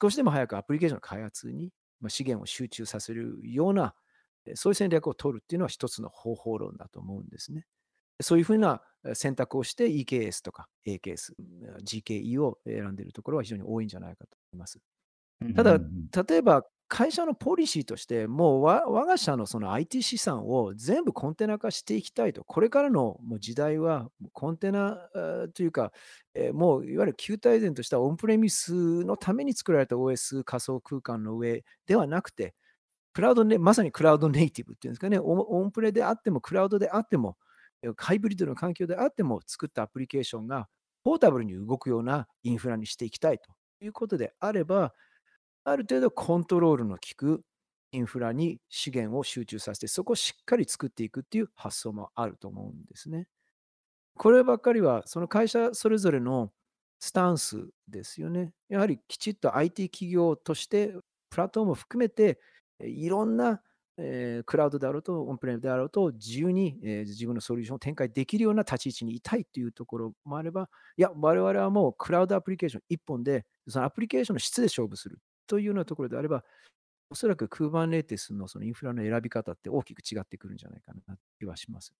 [0.00, 3.94] 少しでも早くアプリケーションの開発にまあ資源を集中させるような、
[4.46, 7.66] えそういう戦略を取るっていうのは一つの方法論だと思うんですね。
[8.20, 11.34] そういうふうなえ選択をして EKS とか A ケース、
[11.82, 14.80] GKE を選んでいるところは非常に多いんじゃないかと思います。
[15.54, 15.78] ただ
[16.28, 24.98] 例えば会社のポリシーとして、もう我が社のその IT 資産を全部コンテナ化していきたいと、これからのもう時代はコンテナ
[25.54, 25.92] というか、
[26.34, 32.54] えもういわゆる旧体然としたオンプレミスのために作られた OS 仮想空間の上ではなくて、
[33.12, 37.36] クラウドね、まさにクラウドネイティブっていうんですかね、オンプレであっても、クラウドであっても、
[37.96, 40.68] ハイブリッドの環境であっても作ったアプリケーションが
[41.04, 43.50] ポータブルに動くようなインフラにしていきたいと
[43.80, 44.92] いうことであれば、
[45.64, 47.42] ある程度コントロールの効く
[47.92, 53.26] インフラに資源を集中させて、そこをしっかり作っていくっていう発想もあると思うんですね。
[54.16, 56.52] こればっかりは、その会社それぞれの
[57.00, 58.52] スタンスですよね。
[58.68, 60.94] やはりきちっと IT 企業として、
[61.30, 62.40] プラットフォームを含めて、
[62.80, 63.62] いろんな、
[63.96, 75.18] クラウドであろうと、オンプレミであろうと、自由に、自分のソリューションを展開できるような立ち位置にいたいというところもあれば、いや、我々はもうクラウドアプリケーション一本で、そのアプリケーションの質で勝負する
[75.50, 76.44] というようなところであれば、
[77.10, 81.92] おそらく Kubernetes のそのインフラの選び方って大きく違ってくるんじゃないかなという気はします。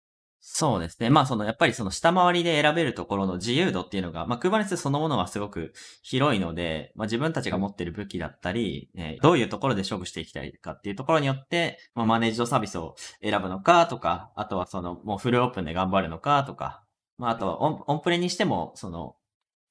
[0.42, 1.10] そうですね。
[1.10, 16.84] まあその、やっぱりその下回りで選べるところの自由度っていうのが、まあ Kubernetes そのものはすごく広いので、まあ自分たちが持ってる武器だったり、えーどういうところで勝負していきたいかっていうところによって、まあマネージドサービスを選ぶのかとか、あとはその、もうフルオープンで頑張るのかとか、
[17.18, 19.16] まああとはオンオンプレにしても、その、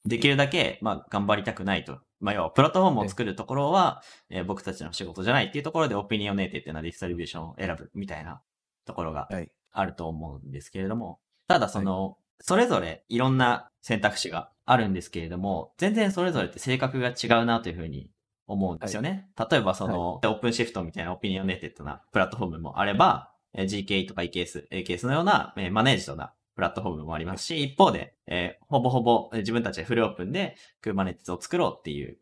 [0.06, 2.00] できるだけ、まあ頑張りたくないと。
[2.20, 8.42] まあ要は、プラットフォームを作るところは、えー僕たちの仕事じゃないっていうところで、 opinionated っていうのはディストリビューションを選ぶみたいな
[8.86, 9.52] ところがはい。
[9.72, 18.10] あると思うんですけれども、ただその、それぞれいろんな選択肢があるんですけれども、全然それぞれって性格が違うなというふうに
[18.48, 19.30] 思うんですよね。
[19.50, 32.18] 例えばその、オープンシフトみたいな opinionated なプラットフォームもあれば、えー GKE とか EKS、AKS のような、えーマネージドなプラットフォームもありますし、一方で、えーほぼほぼえー自分たちでフルオープンで Kubernetes を作ろうっていう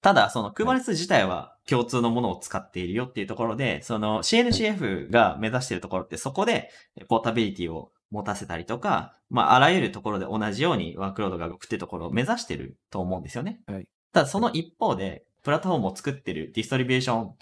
[0.00, 6.70] ただ、その Kubernetes 自体は共通のものを使っているよっていうところで、その CNCF が目指しているところってそこで
[7.08, 13.60] ポータビリティを持たせたりとか、まあ、あらゆるところで同じようにワークロードが動くっていうところを目指してると思うんですよね。
[13.66, 13.86] はい。
[14.12, 17.34] ただ、その一方で、プラットフォームを作ってるディストリビューション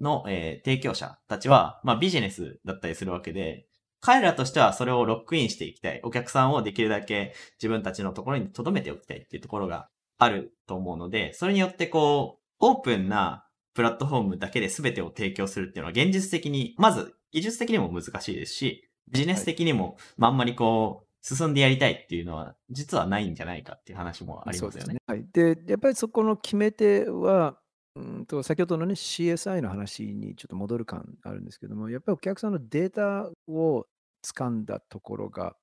[0.00, 3.67] の、えー提供者たちは、まあ、ビジネスだったりするわけで、
[4.00, 6.00] 彼らとしてはそれをロックインしていきたい。
[6.04, 24.94] お客さんをできるだけ自分たちのところに留めておきたいっていうところがあると思うので、それによってこう、オープンなプラットフォームだけで全てを提供するっていうのは現実的に、まず技術的にも難しいですし、ビジネス的にも、まあんまりこう、進んでやりたいっていうのは、実はないんじゃないかっていう話もありますよね。
[24.94, 27.58] ですはい、で、やっぱりそこの決め手は、
[27.98, 33.86] うんと先ほどのね、CSI の話にちょっと戻る感あるんですけども、やっぱりお客さんのデータを
[34.24, 35.56] 掴んだところが、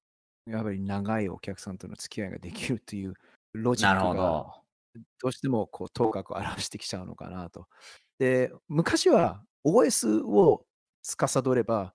[0.47, 3.13] やっぱり長いお客さんとの付き合いができるという
[3.53, 4.53] ロジックがど。
[5.21, 7.67] どうしてもこう頭角を表してきちゃうのかなと。
[8.19, 10.65] で、昔は OS を
[11.03, 11.91] 司れば、よ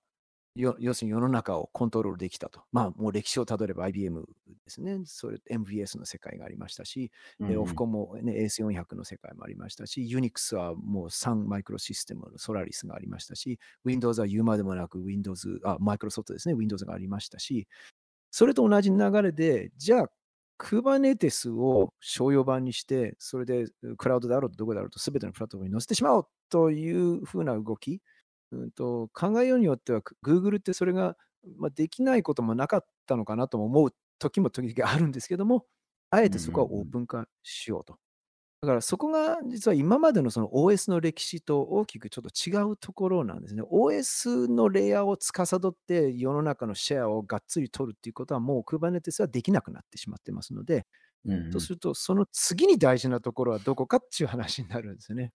[0.55, 2.61] 要するに世の中をコントロールできたと。
[2.71, 4.99] まあ、もう歴史をたどれば IBM ですね。
[5.05, 17.67] それ MVS の世界がありましたし、でオフコンも、ね、AS400 の世界もありましたし、Unix はもう3マイクロシステムのソラリスがありましたし、Windows は言うまでもなく Windows、あ、マイクロソフトですね、Windows がありましたし、
[18.31, 20.11] それと同じ流れで、じゃあ、
[20.59, 28.01] Kubernetes を商用版にして、それでクラウドであろうとどこであろうと全てのプラットフォームに載せてしまおうというふうな動き、
[28.51, 31.17] うん、と考えようによっては、Google ってそれが、
[31.57, 35.65] まあ、できないこともなかったのかなとも思う時も時々あるんですけども、
[36.09, 37.97] あえてそこはオープン化しようと。
[38.61, 43.63] だからそこが実は今までのその OS の歴史と大きくちょっと違うところなんですね。
[43.63, 50.85] OS のレイヤーを司って世の中のシェアをがっつり取るっていうことはもう Kubernetes はできなくなってしまってますので、
[51.25, 55.31] うんうんとするとその次に大事なところはどこかっていう話になるんですよね。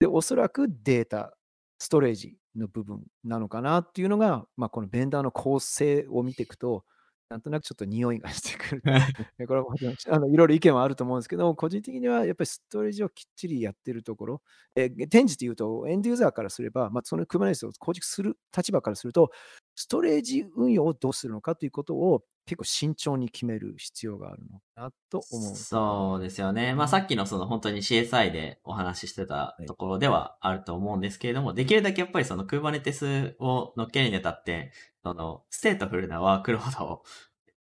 [0.00, 1.36] で、おそらくデータ、
[1.78, 6.84] ストレージの部分なのかなっていうのが、まあ、このベンダーの構成を見ていくと、
[7.30, 8.82] なんとなくちょっと匂いがしてくる。
[9.38, 9.66] でこれは
[10.10, 14.42] あのいろいろ意見はあると思うんですけど、個人的にはやっぱりストレージをきっちりやってるところ、
[14.76, 19.30] えー転じて言うと、エンドユーザーからすれば、まあ、その Kubernetes を構築する立場からすると、
[19.74, 25.56] ストレージ運用をどうするのかということを結構慎重に決める必要があるのかなと思う。
[25.56, 26.74] そうですよね。
[26.74, 37.02] まあさっきのその本当に CSI でお話ししてたところではあると思うんですけれども、できるだけやっぱりその Kubernetes を乗っけるにあたって、そのステートフルなワークロードを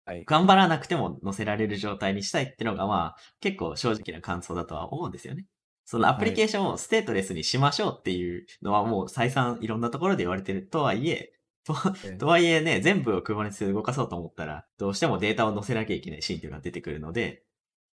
[0.10, 0.24] はい。
[0.26, 5.46] 頑張らなくても載せられる状態にしたいっていうのがまあ結構正直な感想だとは思うんですよね。
[5.86, 11.32] そのアプリケーションをステートレスにしましょうっていうのはもう再三いろんなところで言われてるとはいえ、
[11.74, 17.44] とええとはいえね、全部を Kubernetes で動かそうと思ったら、どうしてもデータを載せなきゃいけないシーンっていうのが出てくるので、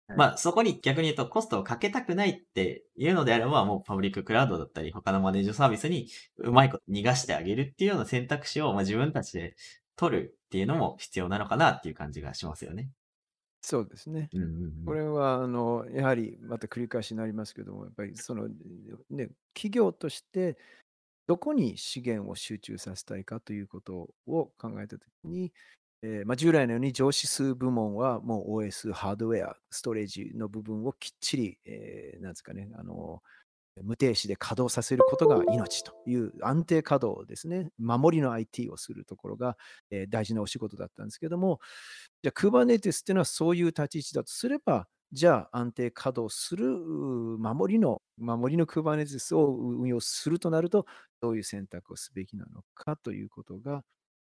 [0.07, 9.55] はいまあそこに逆に言うとコストをかけたくないっていうのであれば、もうパブリッククラウドだったり他のマネージドサービスにうまいこと逃がしてあげるっていうような選択肢をまあ自分たちで
[9.97, 12.89] 取るっていうのも必要なのかなっていう感じがしますよね。
[13.61, 14.29] そうですね。
[14.33, 14.51] うんうんう
[14.83, 18.47] んこれはあのやはりまた繰り返しになりますけども、やっぱりその、
[19.09, 20.57] ね、企業として
[21.27, 25.51] どこに資源を集中させたいかということを考えたときに、
[26.01, 33.21] えーまあ、従来のように上司数部門はもう OS、ハードウェア、ストレージの部分をきっちり、えーなんですかね、あの
[33.83, 39.57] 無停止で稼働させることが命という安定稼働ですね、守りの IT をするところが、
[39.91, 41.59] えー大事なお仕事だったんですけども、
[42.23, 50.85] じゃあ Kubernetes っていうのはそういう立ち位置だとすれば、じゃあ安定稼働するう守りの、守りの Kubernetes を運用するとなると、
[51.21, 53.83] どういう選択をすべきなのかということが、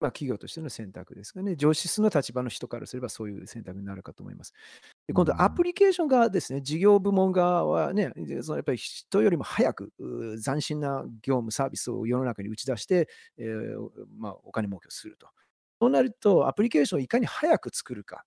[0.00, 1.56] まあ、企業としての選択ですかね。
[1.56, 4.54] 上司室の立場の人からすればそういう選択になるかと思います。
[5.06, 15.28] で今度、うんアプリケーション側ですね、事業部門側はね、でそのやっぱり人よりも早くう斬新な業務、サービスを世の中に打ち出して、えーまあ、お金儲けをすると。
[15.80, 18.24] そうなると、アプリケーションをいかに早く作るか、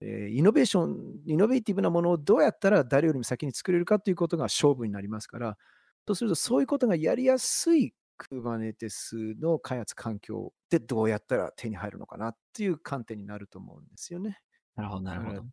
[0.00, 5.58] えーイノベーション、イノベーティブなものをどうやったら誰よりも先に作れるかということが勝負になりますから、
[6.06, 14.40] とするとそういうことがやりやすい Kubernetes の開発環境でどうやったら手に入るのかなっていう観点になると思うんですよね。
[14.76, 15.46] なるほど、なるほど。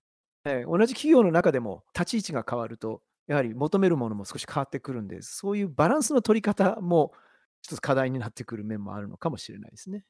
[0.46, 7.14] えー同じ企業の中でも立ち位置が変わると、やはり求めるものも少し変わってくるんで、そういうバランスの取り方も
[7.62, 10.06] 一つ課題になってくる面もあるのかもしれないですね。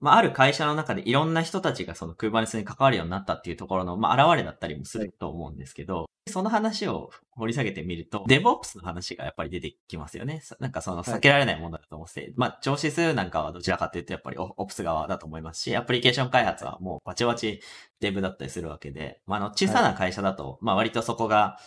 [0.00, 10.40] まあ、ある会社の中でいろんな人たちがその Kubernetes に関わるようになったっていうところの、まあ、現れだったりもすると思うんですけど、その話を掘り下げてみると、DevOps の話がやっぱり出てきますよね。
[10.42, 17.60] さなんかその避けられないものだと思って、まあ、上司数なんかはどちらかというとやっぱり Ops 側だと思いますし、アプリケーション開発はもうバチバチ
[18.02, 21.58] Dev だったりするわけで、まあ、あの、小さな会社だと、まあ、割とそこが、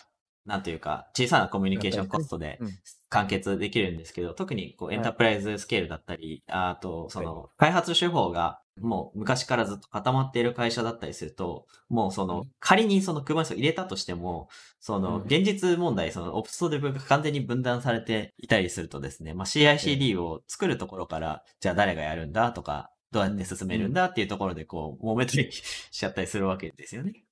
[0.45, 2.79] なんというか、小さなコミュニケーションコストでうん
[3.09, 4.97] 完結できるんですけど、特にこうはい。
[4.97, 14.49] エンタープライズスケールだったり、あと、そはの、開発手法がもう昔からずっと固まっている会社だったりすると、もうその、仮にその Kubernetes を入れたとしても、
[14.79, 15.23] その、うん。
[15.23, 27.23] 現実問題、その、オプスとデブが完全に分断されていたりするとですね、まあ、CICD を作るところから、じゃあ誰がやるんだとか、どうやって進めるんだっていうところで、こう、揉めたりしちゃったりするわけですよね。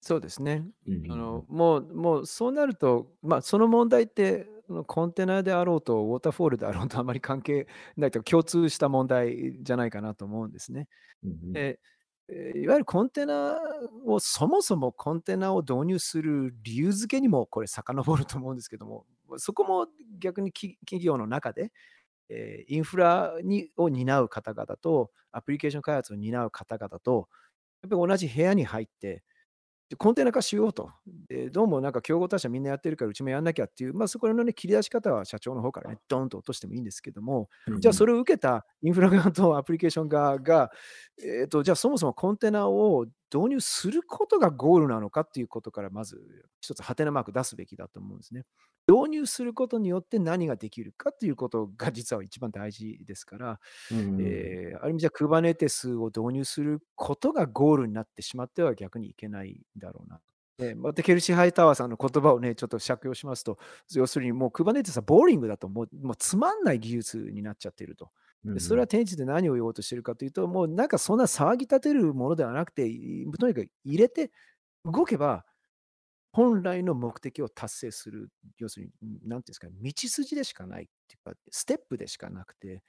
[0.00, 0.64] そうですね。
[0.88, 7.66] うんうんあのもうもうそうなると、まあ、その問題ってあのコンテナであろうとウォーターフォールであろうとあまり関係
[7.96, 10.88] ないと共通した問題じゃないかなと思うんですね。
[11.24, 11.78] うん
[12.54, 13.58] いわゆるコンテナ
[14.06, 19.04] をそもそもコンテナを導入する理由付けにもこれ遡ると思うんですけども
[19.36, 21.72] そこも逆にき企業の中で、
[22.30, 27.28] えーインフラにを担う方々とアプリケーション開発を担う方々と
[27.82, 29.22] やっぱり同じ部屋に入って
[29.92, 30.90] でコンテナ化しようと。
[31.28, 40.70] でどうもなんか競合他社みんなやってるからうちもやんなきゃっていう、まあ、そこのね切り出し方は社長の方からねドーンと落としてもいいんですけども、じゃあそれを受けたインフラ側とアプリケーション側が、
[41.22, 46.18] えー、とじゃあそもそもコンテナを導入することがゴールなのかっていうことからまず
[46.62, 48.44] 一つハテナマーク出すべきだと思うんですね。
[48.92, 60.20] 導入することによって何ができるかっていうことが実は一番大事ですから、うんうんえーある意味じゃ Kubernetes を導入することがゴールになってしまっては逆にいけないんだろうな。
[60.58, 63.58] でまたケルシー・ハイタワーさんの言葉をね、ちょっと借用しますと、
[63.94, 68.10] 要するにもう Kubernetes はボーリングだともうもうつまんない技術になっちゃっていると。
[68.44, 74.32] でそれは天地で何を言おうとしているかというと、もうなんかそんな騒ぎ立てるものではなくて、いとにかく入れて
[74.84, 75.44] 動けば、
[76.32, 82.82] 本来の目的を達成する、要するに、なんていうんですか、道筋でしかないっていうか、ステップでしかなくて、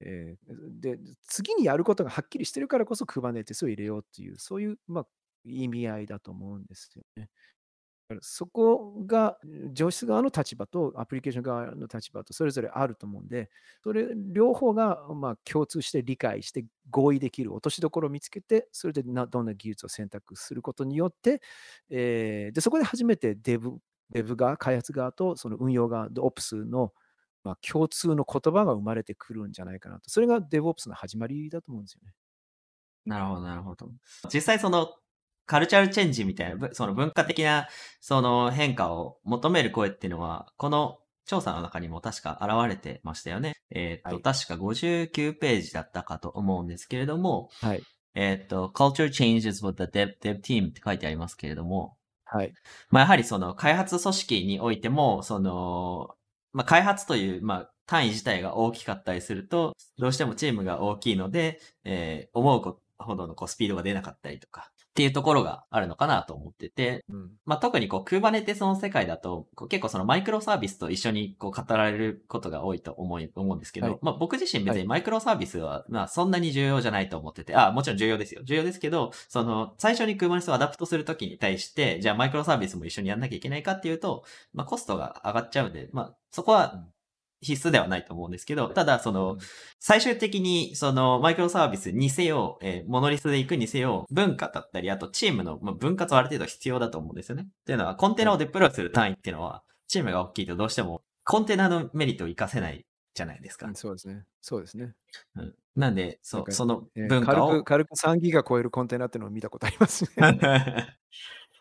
[0.00, 5.06] えーで、次にやることがはっきりしてるからこそクバネテスを入れようっていう、そういう、まあ、
[5.44, 7.30] 意味合いだと思うんですよね。
[8.22, 9.38] そこが
[9.72, 13.50] 上質側の立場とアプリケーション側の立場とそれぞれあると思うんで、
[13.82, 21.40] それ両方がまあ共通して理解して合意できる落としどころを見つけて、それでどんな技術を選択することによって、
[21.90, 23.78] えーでそこで初めてデブ
[24.10, 26.92] デブ側、開発側とその運用側、OPS の
[27.44, 30.10] まあ共通の言葉が生まれてくるんじゃないかなと。
[30.10, 32.12] それが DevOps の始まりだと思うんですよね。
[33.06, 33.90] なるほど、なるほど。
[34.32, 34.94] 実際その、
[35.50, 37.66] カルチャルチェンジみたいな、ぶその文化的な、
[38.00, 43.56] その変化を求める声っていうのは、この調査の中にも確か現れてましたよね。
[43.70, 47.82] えっ、と、はい確か59ページだったかと思うんですけれども、はい。
[48.14, 52.54] えっ、と、culture changes with the dev, dev team って書いてありますけれども、はい。
[52.90, 56.14] まあ、やはりその開発組織においても、その、
[56.52, 67.30] まあ、開発という、まあ、単位自体が大きかったりすると、どうしてもチームが大きいので、えー思うほどのこうスピードが出なかったりとか、っていうところがあるのかなと思ってて、うん。
[67.44, 78.42] まあ、特にこう、Kubernetes の世界だと、こう結構そのマイクロサービスと一緒にこう語られることが多いと思い、思うんですけど、はいまあ僕自身別はいにマイクロサービスは、まあそんなに重要じゃないと思ってて、あ、もちろん重要ですよ。
[78.42, 86.84] 重要ですけど、その、最初に Kubernetes を adopt するときに対して、じゃあマイクロサービスも一緒にやんなきゃいけないかっていうと、まあコストが上がっちゃうんで、まあそこは
[87.40, 89.38] 必須ではないと思うんですけど、ただその、
[89.78, 97.44] 最終的に、その、マイクロサービスにせよ、えーモノリスで行くにせよ、文化だったり、あとチームの、まあ、分割はある程度必要だと思うんですよね。
[97.46, 103.66] っていうのは、コンテナをデプロイする単位っていうのは、チームが大きいとどうしても、コンテナのメリットを活かせないじゃないですか。
[103.66, 104.24] うんそうですね。
[104.40, 104.94] そうですね。
[105.36, 110.10] うんなんで、そう、そのえー文化を軽く、軽く3ギガ超えるコンテナっていうのを見たことありますね。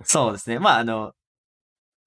[0.04, 0.60] そうですね。
[0.60, 1.14] まあ、あの、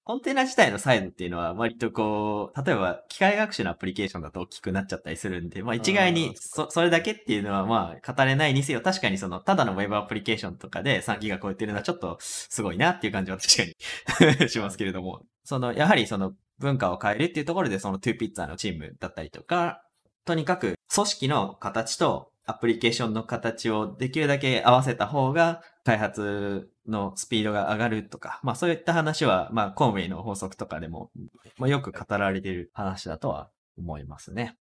[0.05, 19.83] コンテナ自体のサイズっていうのは割とこう、例えば機械学習のアプリケーションだと大きくなっちゃったりするんで、まあ一概あにーそそれだけっていうのはまあ語れないにせよ、確かにそのただのウェブアプリケーションとかで3ギガ超えてるのはちょっとすごいなっていう感じは確かに しますけれども、そのやはりその文化を変えるっていうところでその2ピッツァのチームだったりとか、
[20.25, 31.11] とにかく組織の形とアプリケーションの形をできるだけ合わせた方が開発のスピードが上がるとか、まあそういった話は、まあコンウェイの法則とかでも、
[31.57, 34.57] まあ、よく語られている話だとは思いますね。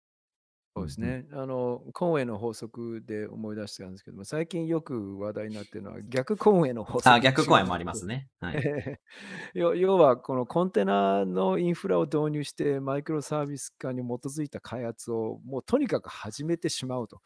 [0.74, 1.26] そうですね。
[1.34, 7.10] あの、コンウェイの法則で思い出したんですけども、最近よく話題になっているのは逆コンウェイの法則。
[7.10, 8.06] あ、逆コンウェイもあります。
[8.06, 8.30] ね。
[8.40, 9.00] はい。
[9.54, 17.20] 要要は、このコンテナのインフラを導入して、マイクロサービス化に基づいた開発をもうとにかく始めてしまうと。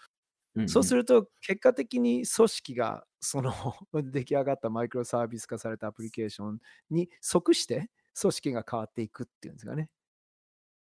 [0.66, 3.52] そうすると、結果的に組織がその
[4.12, 9.90] 出来上がったマイクロサービス化されたアプリケーションに即して組織が変わっていくっていうんですかね。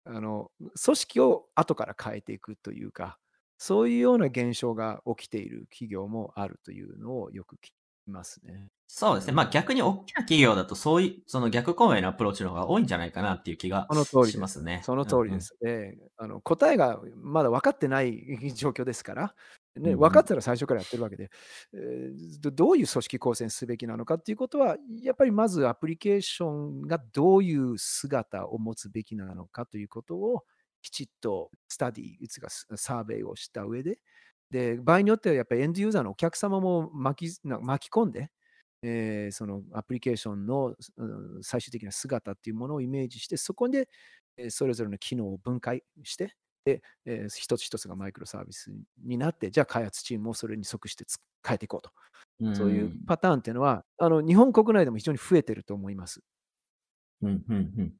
[0.06, 3.20] あの組織を後から変えていくというか、
[3.58, 7.72] そういうような現象が起きている企業もあるというのをよく聞
[8.08, 8.68] きますね。
[8.88, 9.34] そうですね。
[9.34, 13.88] まあ逆に大きな企業だとそういう、その逆公演のアプローチの方が多いんじゃないかなっていう気が
[14.26, 14.82] しますね。
[14.84, 15.56] その通りです。
[15.66, 18.24] ええあの答えがまだ分かってない
[18.56, 19.36] 状況ですから、
[19.76, 21.30] ね、分かったら最初からやってるわけで、
[21.74, 30.46] えーどどういう組織構成にすべきなのかっていうことは、やっぱりまずアプリケーションがどういう姿を持つべきなのかということを
[30.82, 34.00] きちっとスタディ、いつかサーベイをした上で、
[34.52, 38.32] で場合によってはやっぱりエンドユーザーのお客様も巻きな巻き込んで、
[38.84, 41.06] えーそのアプリケーションのう
[41.40, 43.90] ん最終的な姿っていうものをイメージして、そこで、
[44.38, 46.36] えーそれぞれの機能を分解して、
[46.66, 48.72] でえー一つ一つがマイクロサービス
[49.04, 51.92] になって、じゃあ開発チームもそれに即してつ変えていこうと。
[52.40, 56.22] うんそういうパターンっていうのは、あの日本国内でも非常に増えてると思います。
[57.22, 57.98] うん、うん、うん。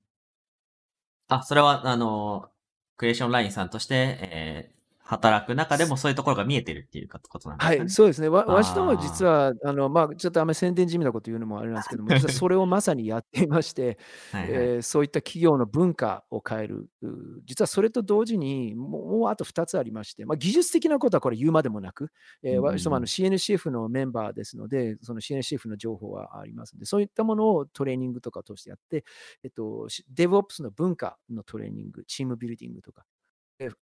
[1.30, 2.52] あ、それは、あの、
[2.96, 4.77] クリエーションラインさんとして、えー
[5.08, 7.80] 働く中でもそういうところが見えてるっていうことなんですかね。
[7.80, 8.28] はい、そうですね。
[8.28, 13.98] わわしとも実は、あのまあ、ちょっとあんまり宣伝じみなこと言うのもあれなんですけども、実はそれをまさにやっていまして、
[14.32, 17.08] はいはいえーそういった企業の文化を変える、う
[17.46, 22.12] 実はそれと同時にもう、もうあと2つありまして、まあ、技術的なことはこれ言うまでもなく、
[22.44, 29.06] えーうんうんうん私どもあの CNCF のメンバーですので、その CNCF の情報はありますので、そういったものをトレーニングとかを通してやって、
[29.44, 33.17] えっと、し DevOps の文化のトレーニング、チームビルディングとか、え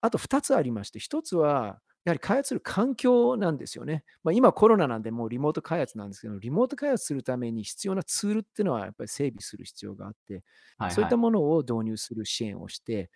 [0.00, 4.04] あと2つありまして、1つは、やはり開発する環境なんですよね。
[4.22, 10.44] まあ、今コロナなんでもうリモート開発なんですけど、リモート開発するために必要なツールっていうのはやっぱり整備する必要があって、
[10.76, 13.10] はいそういったはいものを導入する支援をして、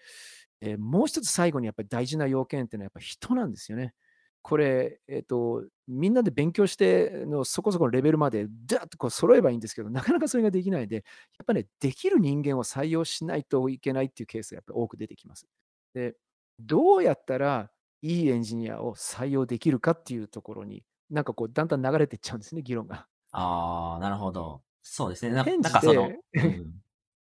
[0.62, 3.94] えーもう一つ最後にやっぱり大事な要件っていうのはやっぱり人なんですよね。
[4.42, 11.02] これ、えっ、と、みんなで勉強してのそこそこのレベルまで、ダーッとこう揃えばいいんですけど、なかなかそれができないで、や
[11.42, 15.46] っぱね、できる人間を採用しないといけないっていうケースがやっぱり多く出てきます。
[15.92, 16.14] で、
[16.60, 17.70] どうやったら
[18.02, 23.06] いいエンジニアを採用できるかっていうところに、なんかこう、だんだん流れていっちゃうんですね、議論が。
[23.32, 24.62] ああ、なるほど。
[24.82, 25.34] そうですね。
[25.34, 26.82] ななんかその、うん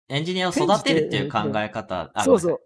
[0.08, 2.60] エンジニアを育てるっていう考え方、あそうそ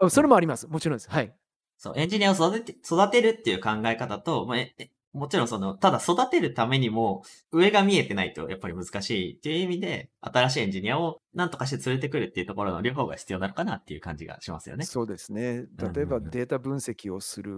[0.00, 0.10] う。
[0.10, 0.68] それもあります。
[0.68, 1.10] もちろんです。
[1.10, 1.34] はい。
[1.76, 14.90] そう、エンジニアを育てて、育てるっていう考え方と、まあ、ええもちろんその、ただ育てるためにも、上が見えてないとやっぱり難しいっていう意味で、新しいエンジニアを何とかして連れてくるっていうところの両方が必要なのかなっていう感じがしますよね。
[14.90, 15.66] そうですね。
[15.78, 17.52] うん例えばデータ分析をする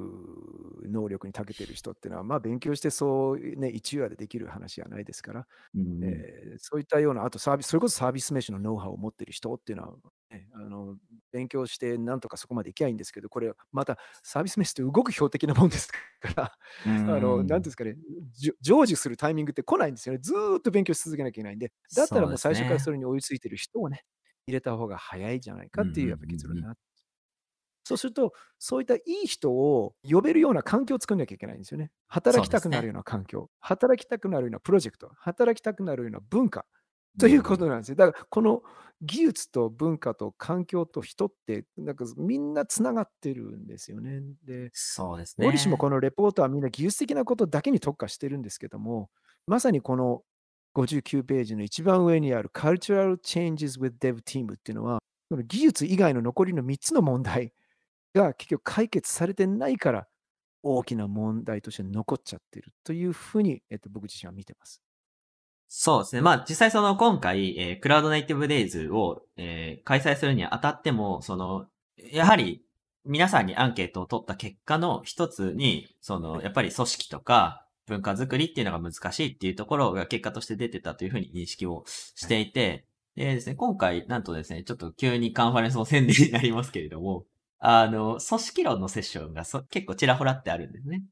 [0.88, 9.94] 能力に長けている人っていうのは、まあ勉強してそうね、一夜でできる話じゃないですから、うんえーそういったような、あとサービス、それこそサービスメッシュのノウハウを持っている人っていうのは、
[10.30, 10.96] ね、あの
[11.32, 15.98] 勉強してなんとかそこまでいきゃいいんですけど、これまたサービスメって動く標的なもんですか
[16.34, 16.52] ら、
[16.86, 17.96] うん あの、なんていうんですかね、
[18.62, 20.18] 成就するタイミングって来ないんですよね。
[20.22, 24.04] ずーっと勉強し続けなきゃいけないんで、だったらもう最初からそれに追いついてる人をね、
[24.46, 26.80] 入れた方が早いじゃないかっていうやっぱ結論になって。
[27.84, 31.90] そうすると、そういったいい人を呼べるような環境を作んなきゃいけないんですよね。
[32.06, 36.66] 働きたくなるような環境、働きたくなるようなプロジェクト、働きたくなるような文化
[37.18, 37.96] ということなんですよ。
[37.96, 38.62] だから、この
[39.02, 44.20] 技術と文化と環境と人って、なんかみんなつながってるんですよね。
[44.44, 45.46] で、そうですね。
[45.46, 49.10] 折しもこのレポートはみんな技術的なことだけに特化してるんですけども、
[49.46, 50.22] まさにこの
[50.74, 54.98] 59ページの一番上にある Cultural Changes with Dev Team っていうのは、
[55.30, 57.52] この技術以外の残りの3つの問題
[58.14, 60.06] が結局解決されてないから、
[60.62, 64.82] 大きな問題として残っちゃってるというふうに、えっと、僕自身は見てます。
[65.72, 66.20] そうですね。
[66.20, 71.66] まあ実際その今回、えークラウドネイティブデイズを、えー開催するにあたっても、その、
[72.12, 72.64] やはり
[73.04, 87.26] 皆さんにアンケートを取った結果の一つに、その、やっぱり組織とか文化づくりっていうのが難しいっていうところが結果として出てたというふうに認識をしていて、でですね、今回、なんとですね、ちょっと急にカンファレンスの宣伝になりますけれども、
[87.60, 91.04] あの、組織論のセッションがそ結構ちらほらってあるんですね。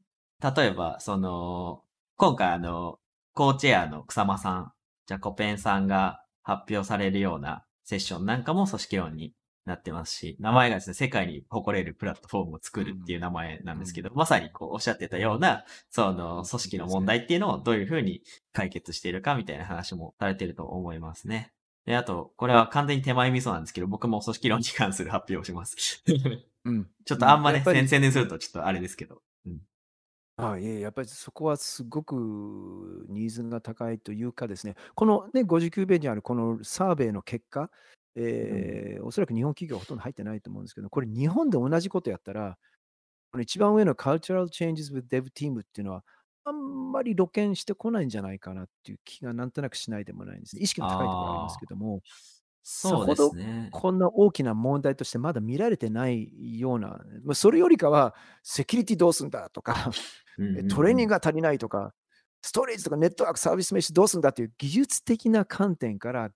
[0.42, 1.82] 例えば、その、
[2.16, 2.98] 今回あの、
[3.38, 4.72] コーチェアの草間さん、
[5.06, 9.32] ジャコペンさんが発表されるようなセッションなんかも組織論に
[9.64, 18.22] なってますし、名前がですね、世界に誇れるプラットフォームを作るっていう名前なんですけど、まさにこうおっしゃってたような、その組織の問題っていうのをどういうふうに
[18.52, 21.52] 解決しているかみたいな話もされてると思いますね。
[21.86, 26.02] で、あと、これは完全に手前味噌なんですけど、僕も組織論に関する発表をします。
[26.64, 26.90] うん。
[27.04, 29.22] ちょっとあんまね、宣伝するとちょっとあれですけど。
[30.40, 32.14] あいえいえやっぱりそこはすごく
[33.08, 37.70] ニーズが高いというかですね、この、ね、59ページにあるこのサーベイの結果、
[38.14, 42.56] えーおそらく日本企業はほとんど入ってないと思うんですけど、これ日本で同じことやったら、
[43.32, 46.04] この一番上の Cultural Changes with Dev Team っていうのは、
[46.44, 50.62] あんまり露見してこないんじゃないかなっていう気がなんとなくしないでもないんですね。
[50.62, 52.02] 意識の高いところありますけども、
[52.70, 53.70] そうですね。
[53.72, 59.90] こんな大きな問題としてまだ見られてないような、まあそれよりかは、セキュリティどうすんだとか、
[60.68, 61.94] トレーニングが足りないとか、
[62.42, 66.30] ストレージとかネットワークサービスメッシュどうするんだっていう技術的な観点から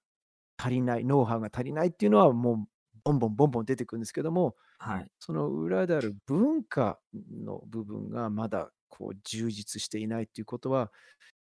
[0.57, 2.57] 足りない、ノウハウが足りないっていうのはもう
[3.05, 5.07] ボンボンボンボン出てくるんですけども、はい。
[5.19, 6.99] その裏である文化
[7.45, 10.91] の部分がまだこう充実していないということは、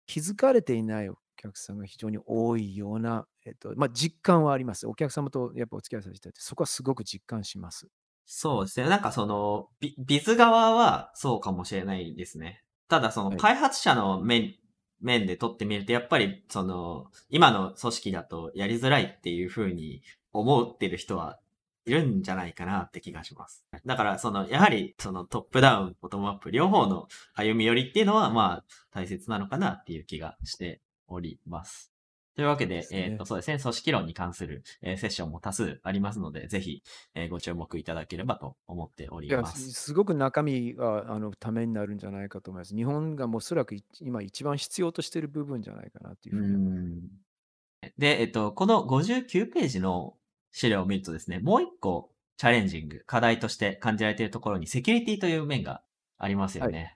[0.08, 4.88] 気づかれていないお客さんが非常に多いような、えっとまあ、実感はあります。
[4.88, 7.88] お客様とやっぱお付き合いさせていただいて、そこはすごく実感します。
[8.26, 8.88] そうですね。
[8.88, 12.64] なんかその、ビビズ側はそうかもしれないですね。
[12.88, 14.56] ただそのはい開発者の面、
[15.02, 21.40] 面で取ってみると、やっぱりその、今の組織だとやりづらいっていうふうに思ってる人は
[21.86, 23.66] いるんじゃないかなって気がします。
[23.84, 31.92] だからその、やはりそのトップダウン、ボトムアップ両方の歩み寄りっていうのはまあ大切なのかなっていう気がしております。
[32.40, 36.84] というわけで、ですねえっ、と、そうですね、組織論に関する、えーセッションも多数ありますので、ぜひ、
[37.14, 39.88] えーご注目いただければと思っておりますす。
[39.88, 42.74] すごく中身があのためになるんじゃないかと思います。
[42.74, 47.02] 日本がもうおそらくい今一番必要としている部分じゃないかなというふうに思いま
[47.82, 47.92] す。
[47.98, 50.16] で、えっと、この59ページの
[50.54, 55.82] 資料を見るとですね、もう一個チャレンジング、課題として感じられているところにセキュリティという面が
[56.18, 56.96] ありますよね。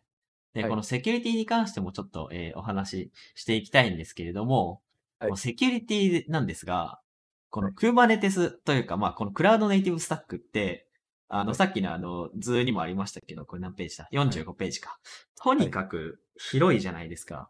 [0.54, 4.80] で、はいこのセキュリティに関してもちょっと、えーお話ししていきたいんですけれども、はい
[5.24, 7.00] このセキュリティなんですが、
[7.50, 7.76] このはい。
[7.76, 10.88] Kubernetes というか、まあ、このクラウドネイティブスタックって、
[11.30, 11.56] あの、はい。
[11.56, 15.00] さっきのあの、図にもありましたけど、これ何ページだ ?45 ページか。
[15.36, 17.50] とにかく広いじゃないですか。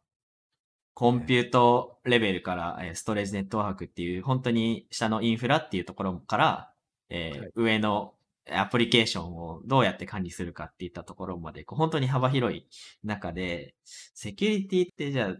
[0.93, 6.73] コンピュートレベルから、えーストレージネットワークっていう、本当に下のインフラっていうところから、
[7.09, 8.13] え上の
[8.51, 12.67] アプリケーションをどうやって管理するかっていったところまで、こう本当に幅広い
[13.03, 15.35] 中で、セキュリティってじゃあ、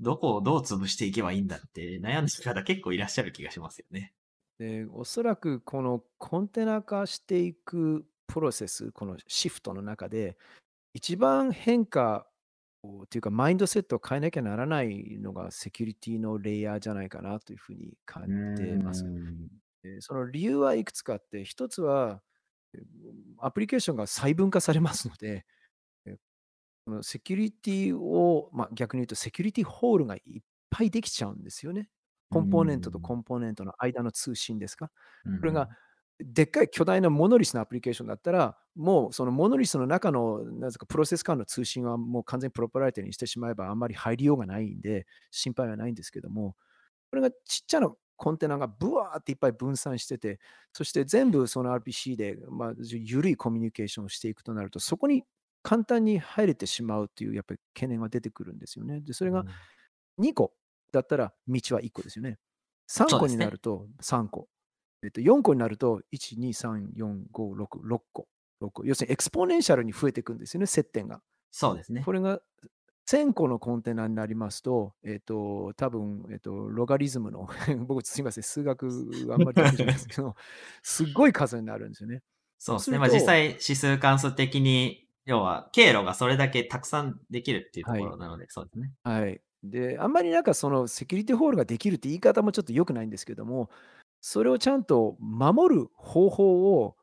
[0.00, 4.12] どこをどう潰していけばいいんだって悩んでる方結構いらっしゃる気がしますよね。
[4.58, 10.36] でおそらくこのコンテナ化していくプロセス、このシフトの中で、
[10.94, 12.26] 一番変化
[12.82, 18.24] をというか、マインドセットを変えなきゃならないのがセキュリティのレイヤーじゃないかなというふうに感
[18.56, 19.04] じてます。
[19.82, 22.22] でその理由はいくつかあって、一つは、
[22.74, 22.78] え
[23.38, 25.46] アプリケーションが細分化されますので、
[27.02, 31.90] セキュリティを、まあ、逆に言うと、セキュリティホールがいっぱいできちゃうんですよね。
[32.30, 34.88] コンポーネントとコンポーネントの間の通信ですか？
[34.88, 34.92] こ
[35.40, 35.68] これが、
[36.18, 46.56] でっかい巨大なモノリスのアプリケーションだったら、もうそのモノリスの中のなんですかプロセス間の通信はもう完全にプロプライタリにしてしまえばあんまり入りようがないんで、心配はないんですけども、
[47.10, 50.40] これがちっちゃなコンテナがブワーっていっぱい分散してて、
[50.72, 55.24] そして全部その RPC で、まあ、緩いコミュニケーションをしていくとなると、そこに
[55.66, 59.00] 簡単に入れてしまうというやっぱり懸念が出てくるんですよね。
[59.00, 59.44] で、それが
[60.20, 60.52] 2個
[60.92, 62.38] だったら道は1個ですよね。
[62.88, 64.46] 3個になると3個。
[65.02, 68.28] えっと、4個になると、1、2、3、4、5、6、6個。
[68.62, 71.20] 6個要するに exponential に増えていくんですよね、接点が。
[71.50, 72.02] そうですね。
[72.04, 72.40] これが
[73.08, 77.48] 1000個のコンテナになりますと、えっ、と、多分、えっ、と、 logarithm の、
[77.86, 78.86] 僕すみません、数学
[79.32, 80.36] あんまり得意じゃないですけど、
[80.84, 82.22] すっごい数になるんですよね。
[82.58, 82.98] そうですね。
[82.98, 88.92] まあ実際指数関数的に、要は経路がそれだけたくさんできるっていうところなので、そうですね。
[89.02, 89.40] はい。
[89.62, 93.70] で、あんまりなんかそのセキュリティホールができるって言い方もちょっと良くないんですけども、
[94.20, 96.96] それをちゃんと守る方法を、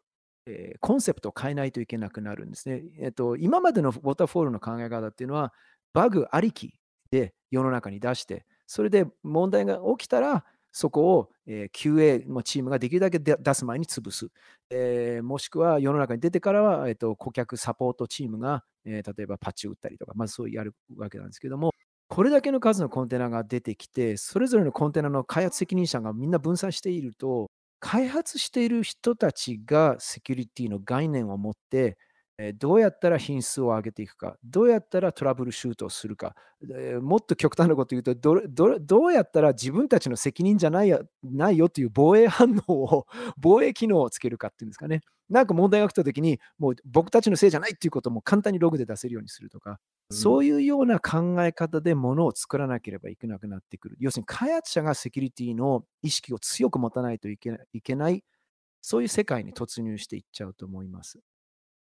[0.45, 2.83] えーコンセプトを変えないといけなくなるんですね。
[2.99, 5.53] えっと、今までのウォーターフォールの考え方っていうのは、
[5.93, 6.73] バグありき
[7.11, 14.27] で世の中に出して、それで問題が起きたら、そこを、え QA のチームができるだけ出す前に潰す。
[14.69, 21.71] えもしくは世の中に出てからは、えっと顧客サポートチームが、え例えばパッチを打ったりとか、まずそうやるわけなんですけども、
[22.09, 27.49] これだけの数のコンテナが出てきて、それぞれのコンテナの開発責任者がみんな分散していると、
[27.79, 31.97] 開発している人たちがセキュリティの概念を持って、
[32.55, 43.07] どうやったら品質を上げていくか、どうやったらトラブルシュートをするか、えーもっと極端なこと言うとどれどれ、どうやったら自分たちの責任じゃないやないよという防衛反応を、
[43.37, 45.01] 防衛機能をつけるかっていうんですかね。
[45.29, 49.79] なんか問題が起きたときに、もう僕たちのせいじゃないっていうことも簡単にログで出せるようにするとか、
[50.09, 53.97] そういうような考え方でものを作らなければいけなくなってくる。
[53.99, 58.23] 要するに開発者がセキュリティの意識を強く持たないといけないいけない、
[58.81, 61.19] そういう世界に突入していっちゃうと思います。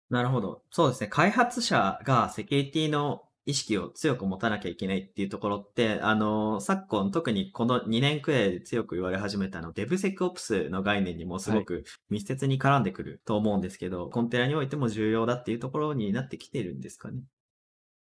[0.10, 0.64] なるほど。
[0.72, 1.08] そうですね。
[1.08, 17.22] 開発者がセキュリティの意識を強く持たなきゃいけないっていうところって、あの、昨今特にこの2年くらいで強く言われ始めたの、デブセクオプスの概念にもすごく密接に絡んでくると思うんですけど、コンテナにおいても重要だっていうところになってきてるんですかね？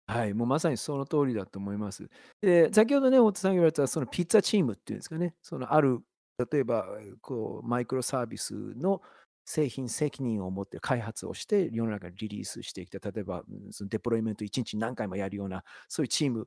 [0.06, 2.10] はい、もうまさにその通りだと思います。
[2.42, 6.00] で、先ほどね、大田さんが言われたそのピッツァチームっていうんですかね、そのある、
[6.50, 6.86] 例えば
[7.22, 9.00] こうマイクロサービスの
[9.50, 13.42] 製品責任を持って開発をして世の中にリリースしてきて、例えば
[13.72, 16.46] そのデプロイメント1日何回もやるような、そういうチーム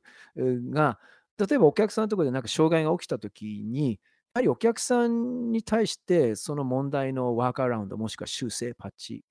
[0.70, 0.98] が、
[1.38, 4.00] 例えばお客さんのところでなんか障害が起きたときに、
[4.34, 9.22] やはりお客さんに対してその問題のワークアラウンド、もしくは修正、パッチ、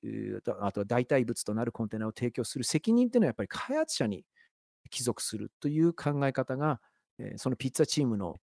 [0.61, 4.23] あとは代替物となるコンテナを提供する責任っていうのはやっぱり開発者に
[4.91, 6.79] 帰属するという考え方が、
[7.37, 8.39] そのピッツァチームの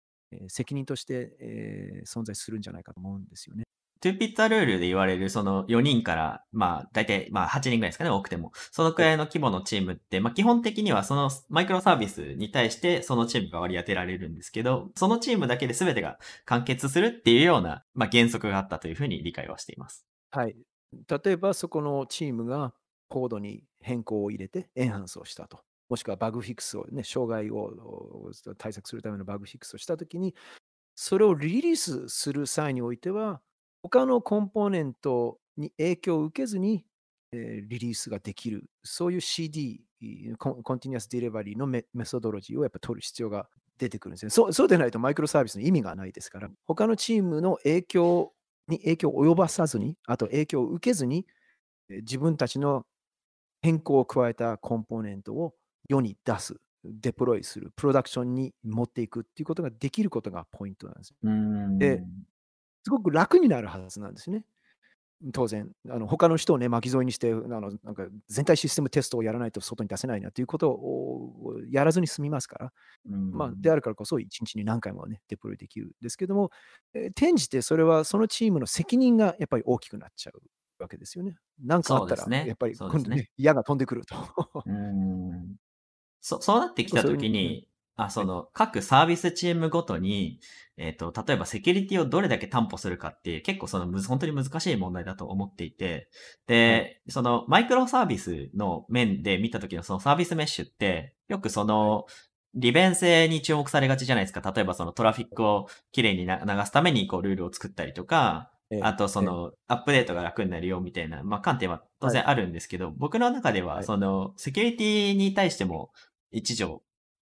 [0.48, 3.66] 責任として、存在するんじゃないかと思うんですよね。
[4.00, 8.52] トゥーピッツァルールで言われるその4人から、まあ大体まあ8人ぐらいですかね、多くても。
[8.72, 20.06] そのくらいの規模のチームって、まあ基本的にはそのマイクロサービスに対してそのチームが割り当てられるんですけど、そのチームだけで全てが完結するっていうような、まあ、原則があったというふうに理解はしています。
[20.32, 20.56] はい。
[21.10, 22.74] 例えばそこのチームが
[23.10, 25.60] コードに変更を入れてエンハンスをしたと。
[25.90, 27.72] もしくはバグフィックスをね、障害を
[28.58, 30.36] 対策するためのバグフィックスをしたときに、
[30.96, 33.42] それをリリースする際においては、
[33.90, 36.86] 他のコンポーネントに影響を受けずに、
[37.32, 39.82] えー、リリースができる、そういう CD、
[40.38, 44.54] continuous delivery の methodology をやっぱ取る必要が出てくるんですねそう。
[44.54, 48.34] そうでないとマイクロサービスの意味がないですから、他のチームの影響
[48.68, 51.26] に影響を及ばさずに、あと影響を受けずに、
[51.90, 52.86] 自分たちの
[53.62, 55.54] 変更を加えたコンポーネントを
[55.88, 61.14] 世に出す、デプロイする、プロダクションに持っていくっていうことができることがポイントなんです。
[61.78, 62.04] で、
[62.88, 64.46] すごく楽になるはずなんですね。
[65.34, 72.74] 当然、あの他の人をね、巻き添えにしてあのなんか、全体システムテストをやらないと外に出せないなということをやらずに済みますから、
[73.10, 76.50] まあ、であるからこそ、1日に何回もね、デプロイできるんですけども、
[76.94, 80.42] えー、転じてそれはそのチームの責任がやっぱり大きくなっちゃう
[80.82, 81.36] わけですよね。
[81.62, 84.16] 何かあったら、やっぱり今度ね、ね矢が飛んでくると。
[84.66, 85.58] うん
[86.22, 87.68] そそうなってきたときに、
[87.98, 90.40] あ、その、各サービスチームごとに、
[90.78, 96.08] えっ、ー、と、例えばセキュリティをどれだけ担保するかって、結構そのむ、本当に難しい問題だと思っていて、
[96.46, 102.06] で、その、マイクロサービスの面で見たときのそのサービスメッシュって、よくその、
[102.54, 104.52] 利便性に注目されがちじゃないですか。
[104.52, 106.32] 例えばそのトラフィックをきれいに流
[106.66, 115.92] すためにこうルールを作ったりとか、あとそのアップデートが楽になるよみたいな、まあ観点は当然あるんですけど、僕の中ではそのセキュリティに対しても
[116.32, 116.82] 一条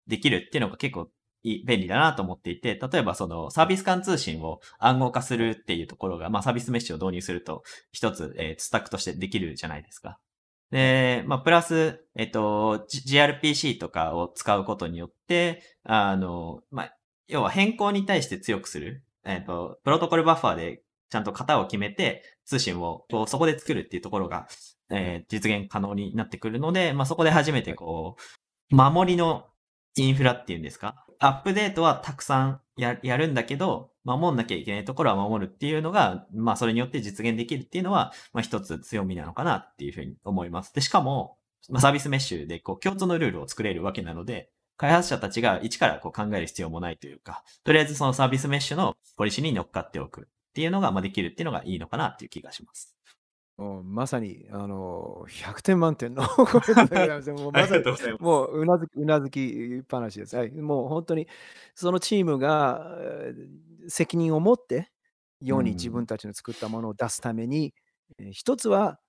[0.09, 1.09] できるっていうのが結構
[1.43, 10.19] 便利だなと思っていて、例えばそのサービス間通信を暗号化するっていうところが、まあサービスメッシュを導入すると一つ、えー、スタックとしてできるじゃないですか。
[10.71, 16.95] で、まあプラス、えっと、gRPC とかを使うことによって、あの、まあ、
[17.27, 19.03] 要は変更に対して強くする。
[19.23, 24.47] えっと、プロトコルバッファーでちゃんと型を決めて通信をこうそこで作るっていうところが、
[24.89, 28.15] えー、実現可能になってくるので、まあそこで初めてこ
[28.71, 29.45] う、守りの
[29.95, 31.05] インフラっていうんですか？
[31.19, 40.73] アップデートはたくさんやるんだけど、守んなきゃいけないところは守るっていうのが、まあそれによって実現できるっていうのは、まあ一つ強みなのかなっていうふうに思います。
[40.73, 41.37] で、しかも、
[41.69, 50.23] まあ、サービスメッシュでこう共通のルールを作れるわけなので、開発者たちが一からこう考える必要もないというか、とりあえずそのサービスメッシュのポリシーに乗っかっておくっ
[50.53, 52.95] ていうのがまあできるっていうのがいいのかなっていう気がします。
[53.83, 56.23] まさに、あの、100点満点の
[57.37, 57.85] もうまさに、
[58.19, 60.35] もううなずきうなずきっぱなしです。
[60.37, 60.51] はい。
[60.51, 61.27] もう本当に、
[61.75, 62.95] そのチームが
[63.87, 64.91] 責任を持って
[65.41, 67.73] 世に自分たちの作ったものを出すために、
[68.31, 68.99] 一つは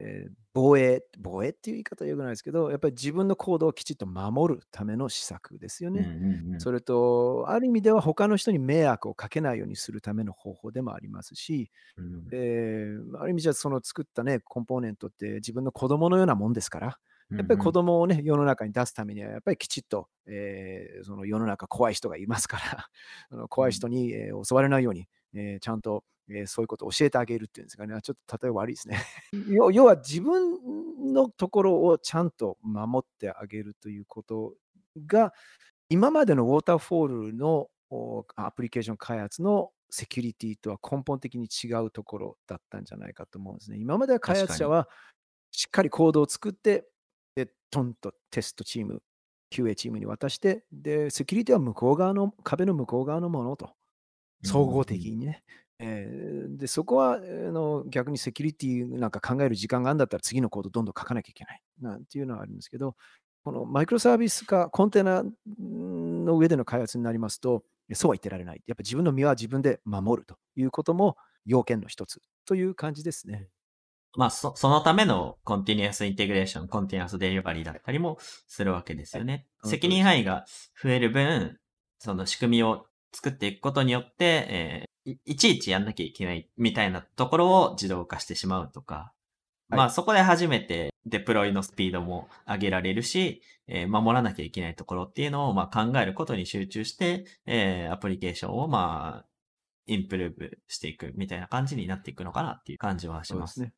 [0.00, 6.00] えー、防衛、防衛っていう言い方はよくないですけど、やっぱり自分の行動をきちっと守るための施策ですよね。
[6.00, 16.98] うんうんうん、それと、ある意味では他の人に迷惑をかけないようにするための方法でもありますし、うん、えー、ある意味じゃその作ったね、コンポーネントって自分の子供のようなもんですから、
[17.30, 22.88] やっぱり子供をね、世の中に出すためには、やっぱりきちっと、えー、その世の中怖い人がいますから
[23.30, 29.02] あの怖い人に、えー、襲われないように、えー、ちゃんとえー、そういうことを教えてあげるっていうんですかね、ちょっと例えば悪いですね。
[29.72, 34.54] 要は自分のところをちゃんと守ってあげるということ
[35.06, 35.32] が、
[35.88, 37.68] 今までのウォーターフォールの
[38.36, 43.78] アプリケーション開発のセキュリティとは根本的に違うところだったんじゃないかと思うんですね。
[43.78, 44.88] 今までは開発者は
[45.50, 46.86] しっかりコードを作って、
[47.34, 49.02] で、トンとテストチーム、
[49.52, 53.74] QA チームに渡して、で、セキュリティは向こう側の、壁の向こう側のものと、
[54.44, 55.42] 総合的にね、
[55.82, 62.96] えー、でそこはあの逆にセキュリティなんか考える時間があるんだったら次のコードどんどん書かなきゃいけないなんていうのはあるんですけど、
[63.42, 65.24] このマイクロサービス化、コンテナ
[65.58, 67.62] の上での開発になりますと、
[67.94, 68.62] そうは言ってられない。
[68.66, 71.16] やっぱ自分の身は自分で守るということも
[71.46, 73.48] 要件の一つという感じですね。
[74.16, 79.46] まあ、そ、そのための continuous integration、continuous delivery だったりもするわけですよね。
[79.60, 80.44] はい、責任範囲が
[80.82, 81.58] 増える分、
[81.98, 89.12] その仕組みを作っていくことによって、えいいちいちやんなきゃいけないみたいなところを自動化してしまうとか、は
[89.72, 99.26] いまあそこで初めてデプロイのスピードも上げられるし、えー守らなきゃいけないところっていうのをまあ考えることに集中して、えーアプリケーションをまあ、
[99.86, 103.46] インプルーブしていくみたいな感じになっていくのかなっていう感じはしま。
[103.46, 103.72] すすね。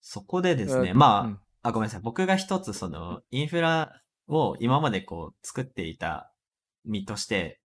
[0.00, 2.00] そこでですね、あまあ、うんあ、ごめんなさい。
[2.02, 6.32] 僕が一つその、インフラを今までこう作っていた
[6.84, 7.60] 身として、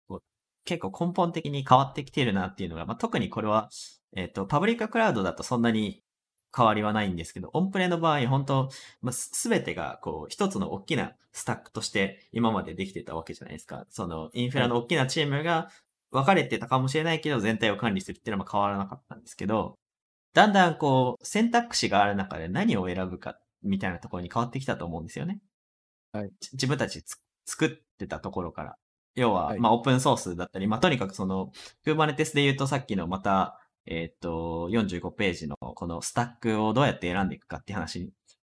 [0.66, 3.70] 結構根本的に変わってきているなっていうのが、まあ、特にこれは、
[4.16, 6.04] えっ、と、パブリッククラウドだとそんなに
[6.56, 8.70] 変わりはないんですけど、オンプレの場合、本当
[9.02, 13.86] まあ、すべてがこう、一つの大きなスタックとして今までできてたわけじゃないですか。
[13.90, 15.70] その、インフラの大きなチームが
[16.12, 19.78] 分かれてたかもしれないけど、全体を管理するっていうのは変わらなかったんですけど、
[20.34, 25.40] だんだんこう、選択肢がある中で何を選ぶか、みたいなところに変わってきたと思うんですよね。
[26.14, 28.76] はいち自分たちつ作ってたところから。
[29.16, 31.52] 要は、はいまあ、オープンソースだったり、まあ、とにかくその、
[31.86, 38.10] Kubernetes で言うとさっきのまた、えーっと、45ページのこのスタックをどうやって選んでいくかって話に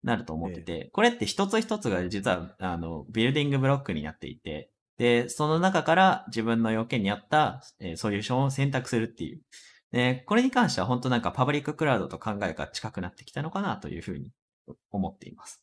[0.03, 9.41] なると思ってて、これって一つ一つが実は、あの、 building block になっていて、で、その中から自分の要件に合った、えーソリューションを選択するっていう。
[9.93, 14.31] で、これに関しては本当なんかパブリッククラウドと考えが近くなってきたのかなというふうに
[14.91, 15.63] 思っています。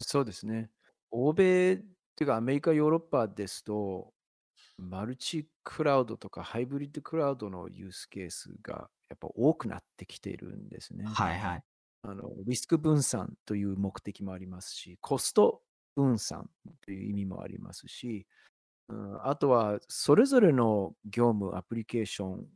[0.00, 0.70] そうですね。
[1.10, 1.84] 欧米っ
[2.16, 4.12] ていうかアメリカ、ヨーロッパですと、
[4.78, 11.04] マルチクラウドとかハイブリッドクラウドのユースケースがやっぱ多くなってきているんですね。
[11.06, 11.62] はいはい。
[12.02, 15.62] あのリスク分散という目的もありますし、コスト
[15.94, 16.48] 分散
[16.82, 18.26] という意味もありますし、
[18.88, 22.46] うん、あとはそれぞれの業務、アプリケーション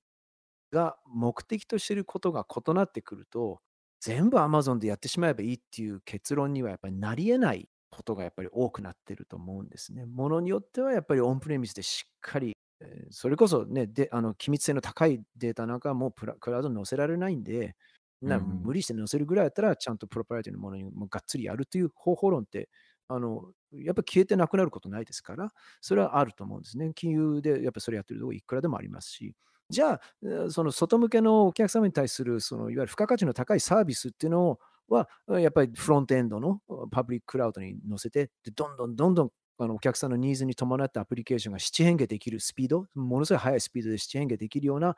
[0.73, 3.61] が目的としていることが異なってくると、
[4.01, 10.07] 全部 Amazon でやってしまえばいいっていう結論にはやっぱりなり得ないことがやっぱり多くなってると思うんですね。
[10.07, 17.77] ものによってはやっぱりオンプレミスでしっかり、えーそれこそね、であの機密性の高いデータなんかはもうプラクラウドに載せられないんで、
[18.23, 22.69] な無理して載せるぐらいだったら、ちゃんとプロパライティのものにもうがっつりやるという方法論って、
[23.09, 26.93] あのやっぱり消えてなくなることないですから、それはあると思うんですね。
[26.95, 29.35] 金融でやっぱりそれやってるとこいくらでもありますし、
[29.69, 34.59] じゃあ、えーその外向けのお客様に対するそのいわゆる付加価値の高いサービスっていうの
[34.95, 36.61] は、やっぱりフロントエンドの
[36.91, 44.97] パブリッククラウドに載せて、でどんどんどんどんあのお客さんのニーズに伴ったアプリケーションが七変化できるスピード、ものすごい速いスピードで七変化できるような、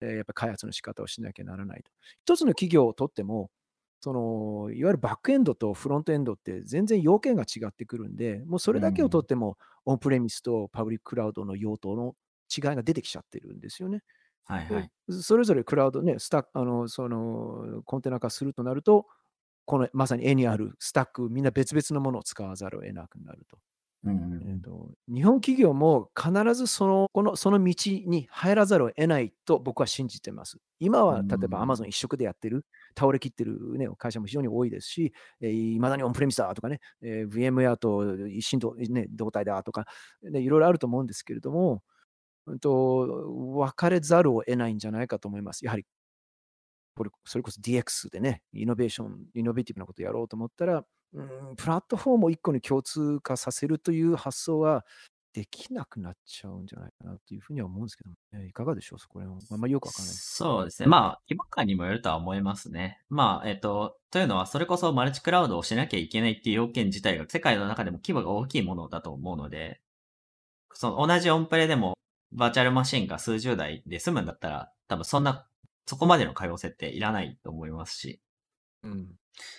[0.00, 1.90] えーやっぱ開発の仕方をしなきゃならないと。
[2.22, 3.50] 一つの企業をとっても、
[4.00, 12.14] そのいわゆるバックエンドとフロントエンドって全然要件が違ってくるんで、もうそれだけをとっても、オンプレミスとパブリッククラウドの用途の
[12.54, 14.02] 違いが出てきちゃってるんですよね。
[14.44, 14.90] はいはい。
[15.08, 19.06] でそれぞれクラウドね、スタあの、その、コンテナ化するとなると、
[19.64, 23.58] このまさに絵にあるスタック、みんな別々のものを使わざるを得なくなると。
[24.06, 27.74] うんうんえーと日本企業も必ずそのこのその道
[28.06, 30.58] に入らざるを得ないと僕は信じてます。
[30.78, 32.66] 今はうん例えば Amazon 一色でやってる、
[32.98, 39.86] 倒れきってる、ね、会社も非常に多いですし、い、えー、まだにオンプレミスだとかね、えー VMware と一心同,、ね、同体だとか、
[40.22, 41.82] ね、いろいろあると思うんですけれども、
[42.46, 45.64] うんと、分かれざるを得ないんじゃないかと思います。
[45.64, 45.86] やはり
[46.94, 50.84] これそれこそ DX でね、イノベーション、イノベーティブなことをやろうと思ったら、
[51.14, 54.84] うん、プラットフォームを一個に共通化させるという発想は
[55.34, 59.46] できなくなっちゃうんじゃないかなというふうには思うんですけども、ね、いかがでしょう、そこら辺は。
[59.50, 60.14] あんまりよくわかんない。
[60.14, 60.86] そうですね。
[60.86, 63.00] まあ、規模感にもよるとは思いますね。
[63.10, 69.80] まあ、えっ、と、というのは、それこそマルチクラウドをしなきゃいけないっていう要件自体が世界の中でも規模が大きいものだと思うので、
[70.72, 71.94] その同じオンプレでも
[72.32, 75.46] バーチャルマシンが数十台で済むんだったら、多分そんな、
[75.86, 78.20] そこまでの可用性っていらないと思いますし。
[78.82, 79.08] うん、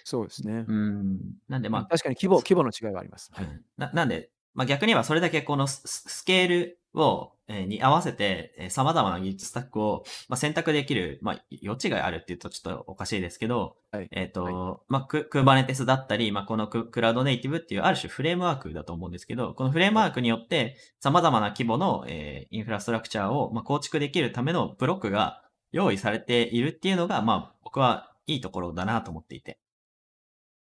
[0.03, 0.65] そうですね。
[0.67, 1.19] うん。
[1.49, 3.31] なんでまあ、確かに規模規模の違いはあります。
[3.33, 25.41] はいうんななんで、まあ、逆に言えばそれだけこのスケールを、えーに合わせて、えー様々な技術スタックを、まあ、選択できる、まあ、余地があるっていうとちょっとおかしいですけど、はいえっ、と、はまあ、ク、クーバネテスだったり、まあ、このククラウドネイティブっていうある種フレームワークだと思うんですけど、このフレームワークによって様々な規模の、えーインフラストラクチャーを、まあ、構築できるためのブロックが
[25.75, 29.59] 用意されているっていうのが、まあ、僕はいいところだなと思っていて。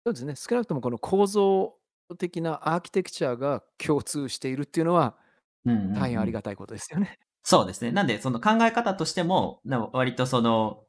[0.07, 0.35] そうですね。
[0.37, 1.77] 少なくともこの構造
[2.17, 5.17] 的なアーキテクチャが共通しているっていうのは
[5.65, 7.19] うんうんうん大変ありがたいことですよね。
[7.43, 7.91] そうですね。
[7.91, 10.85] なんで、その考え方としても、な割とその、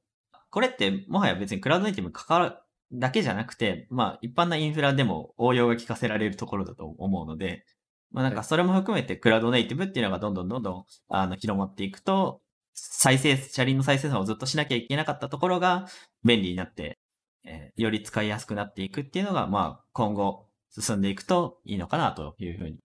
[0.51, 2.55] これってもはや別にクラウドネイティブに関わる
[2.93, 7.65] だけじゃなくて、まあ一般なインフラでも応用が効かせられるところだと思うので、
[8.11, 12.41] まあなんかはいそれも含めてクラウドネイティブっていうのがどんどんどんどんあの広まっていくと、
[12.83, 15.87] 再生、車輪の再生産をずっとしなきゃいけなかったところが
[16.23, 16.97] 便利になって、
[17.43, 22.79] えーより使いやすくなっていくっていうのが、まあ今後進んでいくといいのかなというふうに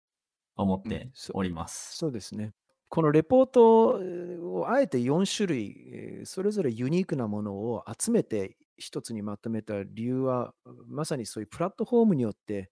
[0.54, 1.96] 思っております。
[1.96, 2.52] そうですね。
[2.88, 10.52] このレポートをあえて4種類、えーそれぞれユニークなものを集めて一つにまとめた理由は、
[10.86, 12.70] まさにそういうプラットフォームによって、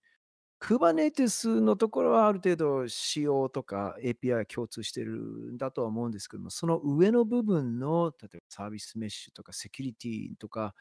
[0.64, 5.12] Kubernetes のところはある程度仕様とか API が共通してる
[5.52, 10.74] んだとは思うんですけども、その上の部分の、例えばサービスメッシュとかセキュリティとか、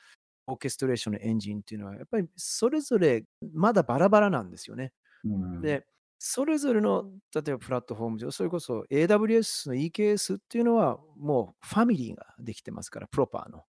[0.47, 4.93] オーケストレーションのエンジンっていうのは、やっぱりそれぞれまだバラバラなんですよね。
[5.25, 5.86] うんで、
[6.17, 13.63] それぞれの、例えばプラットフォーム上、それこそ AWS の EKS っていうのは、もうファミリーができてますから、プロパーの。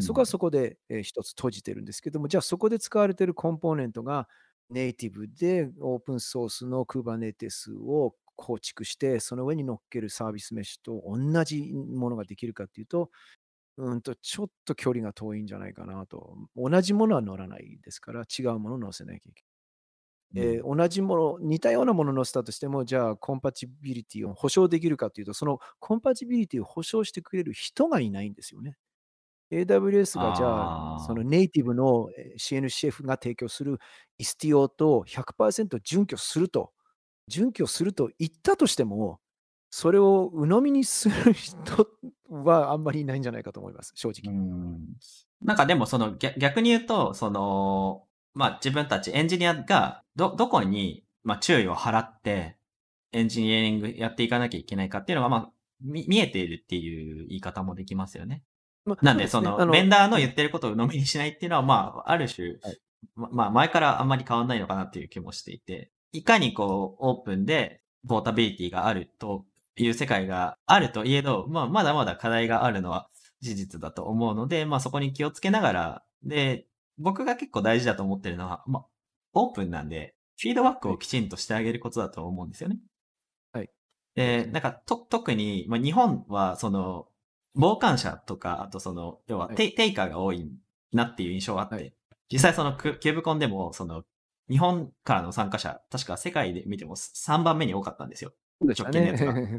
[0.00, 4.28] そこはそこで、えー一つ閉じてるんですけども、じゃあそこで使われているコンポーネントが
[4.70, 13.10] ネイティブでオープンソースの Kubernetes を構築して、その上に乗っけるサービスメッシュと同じものができるかっていうと、
[13.78, 16.36] うんとちょっと距離が遠いんじゃないかなと。
[16.56, 19.44] 同じものは乗らないですから、違うものを乗せなきゃいけ
[20.40, 20.56] ない。
[20.56, 28.76] えー同じもの、似たようなものを載せたとしても、じゃあ、コンパチビリティを保証できるかというと、そのコンパチビリティを保証してくれる人がいないんですよね。
[29.50, 30.46] AWS がじゃ
[30.94, 33.78] あ、そのネイティブのえー CNCF が提供する
[34.20, 36.72] Istio と100%準拠すると、
[37.28, 39.20] 準拠すると言ったとしても、
[39.70, 41.88] それを鵜呑みにする人
[42.30, 44.32] はあんまりいないんじゃないかと思います、正う直。
[44.32, 44.78] ん
[45.42, 52.56] なんかでもその逆逆に言うと、その、まあ自分たちエンジニアがど、どこに、まあ注意を払って
[53.12, 58.44] エンジニアリングやっていかなきゃいけないかっていうのが、まあ、み見えているっていう言い方もできますよね。
[58.84, 62.80] まあなんで、その、ねあベンダーの言ってることを鵜呑みにしないっていうのは、まあ、ある種、はい
[63.14, 69.44] ままあ、前からあんまり変わんないのかなっていう気もしていて、いかにこう、オープンで、ポータビリティがあると
[69.76, 73.08] いう世界があるといえど、まあ、まだまだ課題があるのは
[73.40, 76.66] 事実だと思うので、まあ、そこに気をつけながら、で、
[76.98, 78.86] 僕が結構大事だと思ってるのは、まあ、
[79.34, 82.78] オープンなんで、フィードバックをきちんとしてあげることだと思うんですよね。
[83.52, 83.70] はい。
[84.14, 87.06] で、なんか、と、特に、まあ、日本は、その、
[87.54, 90.50] 傍観者とか、あとその、要ははいテイ、テイカーが多い
[90.92, 91.92] なっていう印象があって、はい
[92.32, 94.04] 実際そのクキューブコンでも、その、
[94.48, 98.32] 日本からの参加者、確か世界で見ても3番目に多かったんですよ。
[98.60, 99.34] 直近のやつが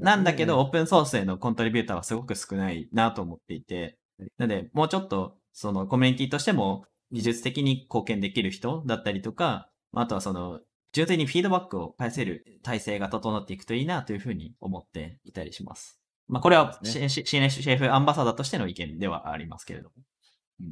[0.00, 0.04] ね。
[0.04, 10.60] なんだけど、オねープンソースへのコントリビューターはすごく少ないなと思っていてはい、なので、もうちょっと、そのコミュニティとしても、技術的に貢献できる人だったりとか、あとはその、
[10.92, 16.00] 純粋にフィードバックを返せる体制が整っていくといいなというふうに思っていたりします。
[16.28, 19.94] まあ、これはそうです CNCF アンバサダーとしての意見ではありますけれども。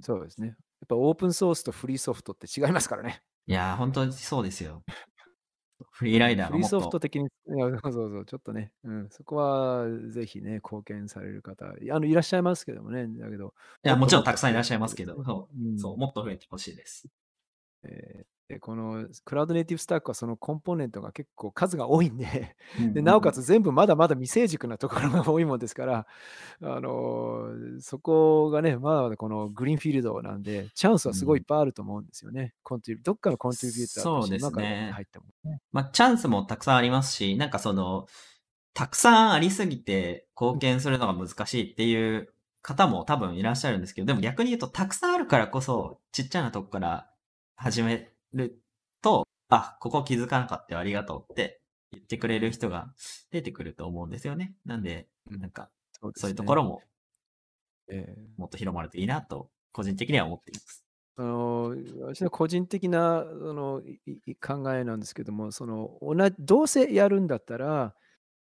[0.02, 0.48] そうですね。
[0.48, 0.56] やっ
[0.88, 3.22] ぱオープンソースとフリーソフトって違いますからね。
[3.46, 4.82] いやー、本当にそうですよ。
[5.90, 13.52] フリーライダーフリーソフト的に、いやそうそうそう、ちょっとね、うん、そこはぜひね、貢献される方、あのいらっしゃいますけどもね、だけど、
[13.84, 17.08] いや、もちろんたくさんいらっしゃいますけど、うんう、そう、もっと増えてほしいです。
[17.84, 22.54] えーでこのクラウドネイティブスタックはそのコンポーネントが結構数が多いんで、
[22.92, 26.06] でなおかつ全部まだまだ未成熟なところが多いもんですから、
[26.60, 32.52] あのーそこがね、まだまだこのグリーンフィールドなんで、チャンスはすごいいっぱいあると思うんですよね。
[32.62, 35.60] コントリビュどっかのコントリビューターとして今から入ってもね。
[35.72, 38.06] まあ、チャンスもたくさんありますし、なんかその、
[38.74, 42.30] たくさんありすぎて貢献するのが難しいっていう
[42.60, 47.08] 方も多分いらっしゃるんですけど、でも逆に言うと、たくさんあるからこそ、ちっちゃなとこから
[47.56, 48.60] 始める
[49.02, 51.60] と、あ、ここ気づかなかったよ、ありがとうって
[51.92, 52.92] 言ってくれる人が
[53.30, 54.54] 出てくると思うんですよね。
[54.64, 55.70] なんで、なんか、
[56.16, 56.82] そういうところねも
[57.88, 60.84] えーもっと広まるといいなと、個人的には思っています。
[61.16, 63.82] あの私の個人的なあの
[64.40, 67.94] 考えなんですけども、その同じどうせやるんだったら、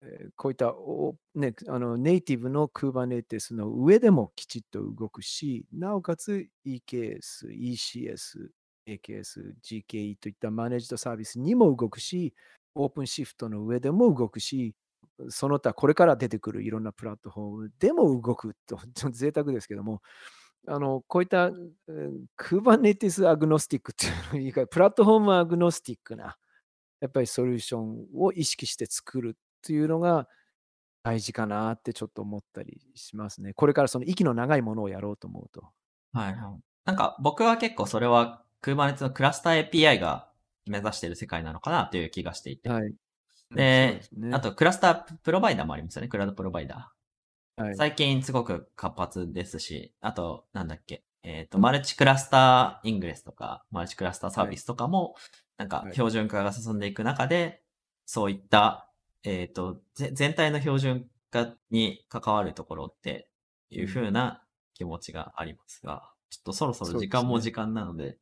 [0.03, 8.51] えーこういったお、ね、あのネイティブの Kubernetes の上でもきちっと動くし、なおかつ EKS、ECS、
[8.87, 12.35] AKS、GKE といったマネージドサービスにも動くし、
[12.75, 14.75] オープンシフトの上でも動くし、
[15.29, 20.03] その他これから出てくるいろんなプラットフォームでも動くと、ちょっと贅沢ですけども、
[20.67, 26.37] あのこういった、うん Kubernetes アグノスティックっていうのいいか、プラットフォームアグノスティックな、
[27.01, 30.29] やっぱりソリューションを意識して作るっていうのが
[31.03, 33.55] 大事かなってちょっと思ったりしますね。
[33.55, 35.71] これからその息の長いものをやろうと思うと。
[36.13, 36.37] はい。
[36.85, 40.29] なんか僕は結構それは Kubernetes のクラスター API が
[40.67, 42.69] 目指している世界なのかなという気がしていて。
[42.69, 42.95] はい。
[43.55, 46.09] でねあ、とクラスタープロバイダーもありますよね。
[46.09, 47.63] クラウドプロバイダー。
[47.63, 51.05] はい、最近すごく活発ですし、あと、なんだっけ。
[51.23, 55.15] えっ、と、マルチクラスターイングレスとか、マルチクラスターサービスとかも、
[55.59, 57.63] なんかはい標準化が進んでいく中で、
[58.07, 58.91] そういった、
[59.25, 63.29] えっ、と、ぜ全体の標準化に関わるところって
[63.69, 64.43] いう風な
[64.73, 68.19] 気持ちがありますが、ちょっとそろそろ時間も時間なので、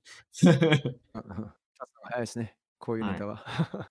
[1.13, 1.23] あ
[2.03, 2.57] 早いですね。
[2.79, 3.91] こういうネタは。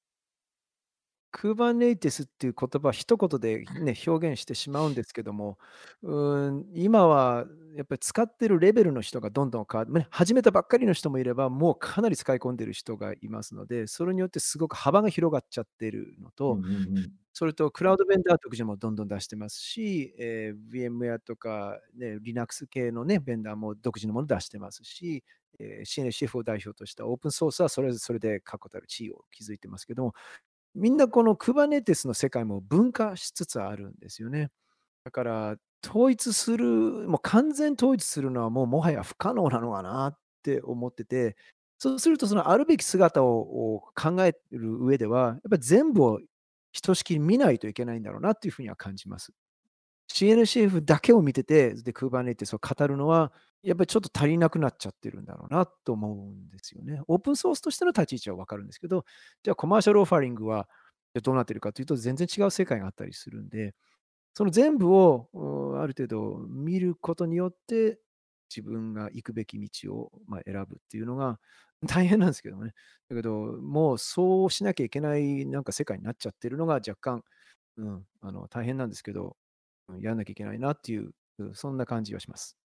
[1.39, 5.57] Kubernetes っていう言葉、一言で、ね、表現してしまうんですけども、
[6.01, 17.11] うん、今はやっぱり使ってるレベルの人がどんどん変わって、ね、始めたばっかりの人もいれば、もうかなり使い込んでる人がいますので、それによってすごく幅が広がっちゃってるのと、うんうんうん。
[17.33, 25.23] それとクラウドベンダー独自もどんどん出してますし、えー VMware とか、ね、Linux 系の、ね、ベンダーも独自のもの出してますし、
[25.59, 30.13] えー CNCF を代表としたオープンソースはそれぞれそれで確固たる地位を築いてますけども、
[30.77, 34.49] みんなこの Kubernetes の世界も分化しつつあるんですよね。
[35.05, 36.67] だから、統一する、
[37.09, 41.37] もう完全統一するのはもうもはや不可能なのかなって思ってて、
[41.79, 46.19] そうするとそのあるべき姿を考える上では、やっぱり全部を
[46.73, 49.33] ひとしきり見ないといけないんだろうなっていうふうには感じます。
[50.09, 53.31] CNCF だけを見てて、で、Kubernetes を語るのは、
[53.63, 57.01] やっぱりちょっと足りなくなっちゃってるんだろうなと思うんですよね。
[57.07, 59.05] オープンソースとしての立ち位置はわかるんですけど、
[59.43, 60.67] じゃあコマーシャルオファリングは
[61.23, 63.75] どうなってるかというと、全然違う世界があったりするんで、
[64.33, 65.29] その全部を
[65.81, 67.99] ある程度見ることによって、
[68.55, 71.39] 自分が行くべき道を、ま、選ぶっていうのが
[71.87, 72.73] 大変なんですけどもね。
[73.09, 77.23] だけど、もうそうしなきゃいけないなんか世界になっちゃってるのが若干、
[77.77, 79.37] うん、あの大変なんですけど、
[79.89, 81.13] うんやらなきゃいけないなっていう、
[81.53, 82.57] そんな感じはします。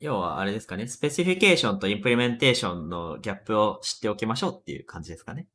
[0.00, 5.46] 要はあれですかね、スペシフィケーションとインプリメンテーションのギャップを知っておきましょうっていう感じですかね。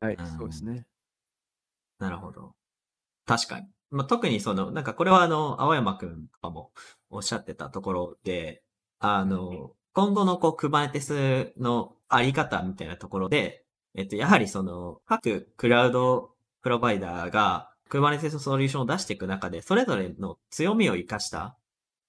[0.00, 0.86] はい、うんそうですね。
[1.98, 2.54] なるほど。
[3.26, 3.66] 確かに。
[3.90, 6.70] まあ、特にその、なんかこれはあの、青山くんとかも
[7.10, 8.62] おっしゃってたところで、
[9.00, 13.64] あの、今後のこう、Kubernetes のあり方みたいなところで、
[13.94, 21.56] えっと、やはりその、各クラウドプロバイダーが Kubernetes ソリューションを出していく中で、それぞれの強みを活かした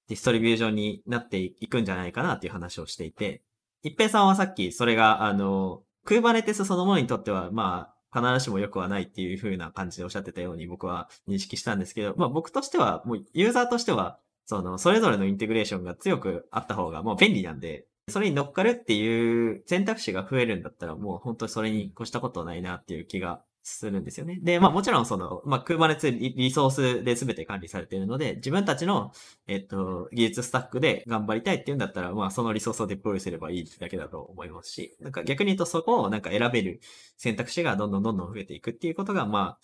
[0.08, 3.42] ディストリビューションになっていくんじゃないかなっていう話をしていて、
[3.84, 24.40] 一平さんはさっきそれが、あの、Kubernetes そのものにとっては、まあ、必ずしも良くはないっていう風な感じでおっしゃってたように僕は認識したんですけど、まあ僕としては、もうユーザーとしては、その、それぞれのインテグレーションが強くあった方がもう便利なんで、それに乗っかるっていう選択肢が増えるんだったらもう本当にそれに越したことないなっていう気がするんですよね。
[24.42, 29.12] で、まあもちろんその、まあ Kubernetes リリソースで全て管理されているので、自分たちの、
[29.48, 36.80] えっと、技術スタックで頑張りたいっていうんだったら、まあそのリソースをデプロイすればいいだけだと思いますし、なんか逆に言うとそこをなんか選べる
[37.18, 39.60] 選択肢がどんどんどんどん増えていくっていうことが、まあ、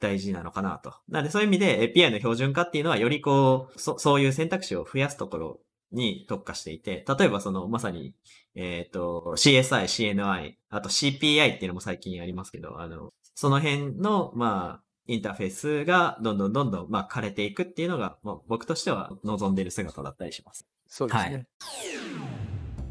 [0.00, 0.94] 大事なのかなと。
[1.08, 5.60] なのでそういう意味で API の標準化っていうのはよりこう、そそういう選択肢を増やすところ
[5.94, 8.14] に特化していて、例えばそのまさに、
[8.54, 20.66] えっ、と、CSI、CNI、あと CPI っていうのも最近ありますけど、あの、その辺の、まあ、インターフェースがどんどんどんどん、まあ、枯れていくっていうのが、まあ、僕としては望んでいる姿だったりします。
[20.86, 21.46] そうですね。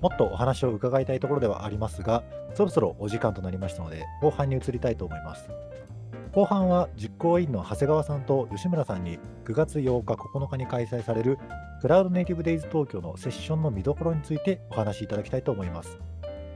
[0.01, 2.23] もっとお話を伺いたいところではありますが、
[2.55, 5.49] そろそろお時間となりましたので、後半に移りたいと思います。
[6.33, 11.37] 後半は実行委員の長谷川さんと吉村さんに9月8日、9日に開催される
[11.81, 15.99] クラウドネイティブデイズ東京のセッションの見どころについてお話しいただきたいと思います。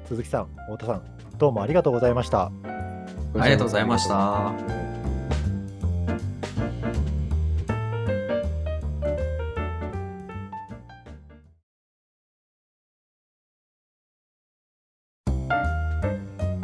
[0.06, 1.04] 鈴木さん、太田さん、
[1.38, 2.52] どうもありがとうございました。
[3.36, 4.54] ありがとうございました。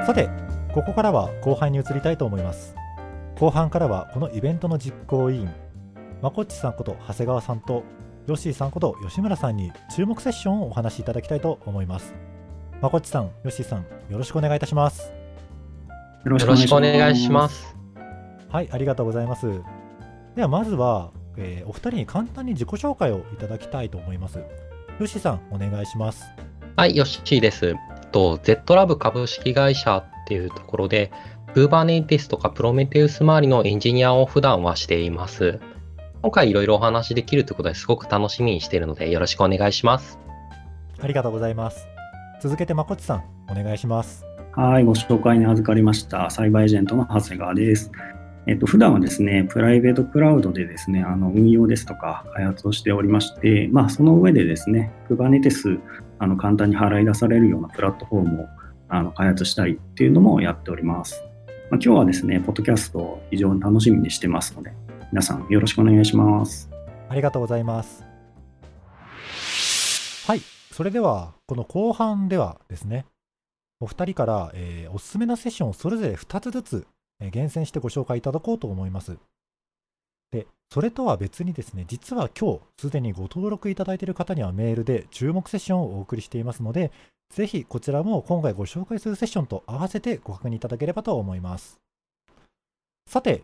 [0.05, 0.29] さて、
[0.73, 2.75] ここからは後半に移りたいと思います。
[3.39, 5.49] 後半からはこのイベントの実行委員、
[6.21, 7.83] まこっちさんこと長谷川さんと、
[8.27, 12.13] ヨッシーさんこと吉村さんに注目セッションをお話しいただきたいと思います。
[12.81, 15.22] まこっちさん、ヨッシーさん、よろしくお願いいたします。
[16.25, 17.49] よろしくお願いしま。
[17.49, 17.75] す。
[18.49, 19.61] はい、ありがとうございます。
[20.35, 24.39] では、まずは、えーお二人に簡単に自己紹介をいただきたいと思います。
[24.99, 26.25] ヨッシーさん、お願いします。
[26.75, 27.75] はい、よっしーです。
[28.11, 31.11] と ZLab 株式会社っていうところで、
[31.55, 35.59] Kubernetes とか Prometheus 周りのエンジニアを普段はしています。
[36.21, 40.19] 今回いろいろお話できるということですごく楽しみにしているので、よろしくお願いします。
[41.01, 41.85] ありがとうございます。
[42.41, 44.32] 続けて、まこっちさん、お願いします。
[44.55, 46.29] はい、ご紹介に預かりました。
[46.29, 47.91] サイバーエージェントの長谷川です。
[48.45, 55.79] えっと、普段はですね、プライベートクラウドでですね、あの運用ですとか開発をしておりまして、まあ、その上でですね、Kubernetes、
[56.19, 58.45] あの簡単に払い出されるようなプラットフォームを
[58.89, 61.23] あの開発したりっていうのもやっております。
[61.71, 64.71] まあ、今日はですね、ポッドキャストを非常に楽しみにしてますので、
[65.11, 66.69] 皆さんよろしくお願いします。
[67.09, 68.05] ありがとうございます。
[70.27, 73.05] はい、それでは、この後半ではですね、
[73.83, 76.87] お二人から、えーおすすめのセッションをそれぞれ2つずつ、
[77.19, 79.17] えー厳選してご紹介いただこうと思います。
[80.31, 86.91] で、それとは別にですね、実は今日すでにご登録いただいている方にはメールで注目セッションをお送りしていますので、
[87.29, 91.79] ぜひこちらも今回ご紹介するセッションと合わせてご確認いただければと思います。
[93.09, 93.43] さて、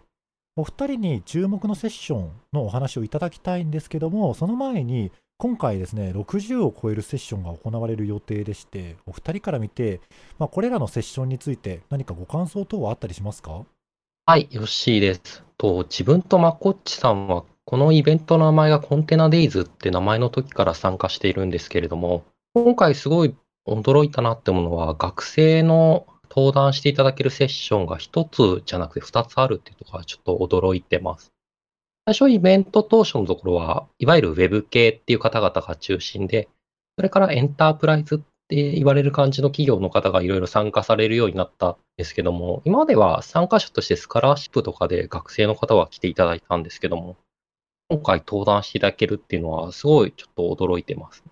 [0.56, 5.12] お二人に注目のセッションのお話をいただきたいんですけども、その前に、
[5.42, 10.02] 今回ですね、60を超えるセッションが行われる予定でして、お二人から見て、
[10.38, 13.64] まあ、これらのセッションについて何かご感想等はあったりしますか？
[14.26, 15.46] はい、よしーです。
[15.58, 23.34] と、自分とまこっちさんは、このイベントの名前がコンテナデイズって名前の時から参加しているんですけれども、今回すごい
[23.66, 31.32] 驚いたなってものは、学生の登壇していただけるセッションが一つじゃなくて二つあるっていうところはちょっと驚いてます。
[32.10, 36.50] 最初イベント当初のところは、いわゆるウェブ系っていう方々が中心で、
[36.98, 47.16] それからエンタープライズって言われる感じの企業の方がいろいろ参加されるようになったんですけども、今までは参加者としてスカラーシップとかで学生の方は来ていただいたんですけども、
[47.90, 51.24] 今回登壇していただけるっていうのはすごいちょっと驚いてます。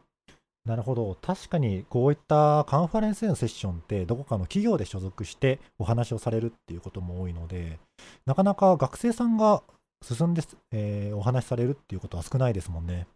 [0.64, 1.18] なるほど。
[1.24, 7.80] 確かにこういったカンファレンスへのセッションってどこかの企業で所属してお話をされるっていうことも多いので、
[8.28, 9.64] なかなか学生さんが
[10.03, 10.41] 進んで、
[10.72, 13.07] えーお話しされるっていうことは少ないですもんね。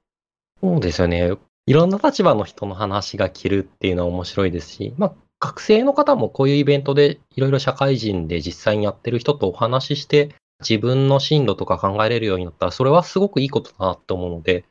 [0.62, 1.34] そうですよね。
[1.66, 14.66] いろんな立場の人の話が聞けるっていうのは面白いですし、まあ、学生の方もこういうイベントでいろいろ社会人で実際にやってる人とお話しして、自分の進路とか考えれるようになったら、それはすごくいいことだなと思うので、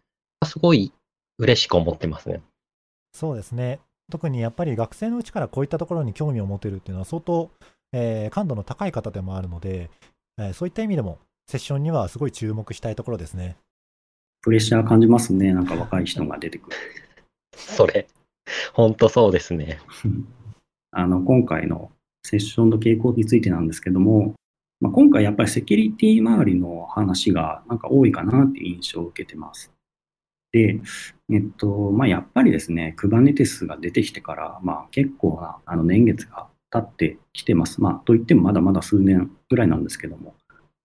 [0.44, 0.92] すごい
[1.38, 2.42] 嬉しく思ってますね。
[3.12, 3.80] そうですね。
[4.10, 7.50] 特にやっぱり学生のうちからこういったところに興味を持てるっていうのは相当、
[7.92, 9.90] えー感度の高い方でもあるので、
[10.38, 11.18] えーそういった意味でも
[11.50, 13.56] セッションにはすごい注目したいところですね。
[14.40, 15.52] プレッシャー感じますね。
[15.52, 16.76] なんか若い人が出てくる。
[17.56, 18.06] それ、
[18.72, 19.80] 本当そうですね。
[20.92, 21.90] あの、今回の
[22.24, 24.34] セッションの傾向についてなんですけども、
[24.80, 29.72] まあ、今回やっぱりセキュリティ周りの話がなんか多いかなっていう印象を受けてます。
[30.52, 30.80] で、
[31.32, 37.80] えっと、まあ、やっぱりですね、Kubernetes が出てきてから、まあ、結構なあの年月が経ってきてます。
[37.80, 40.36] まあ、といってもまだまだ数年ぐらいなんですけども。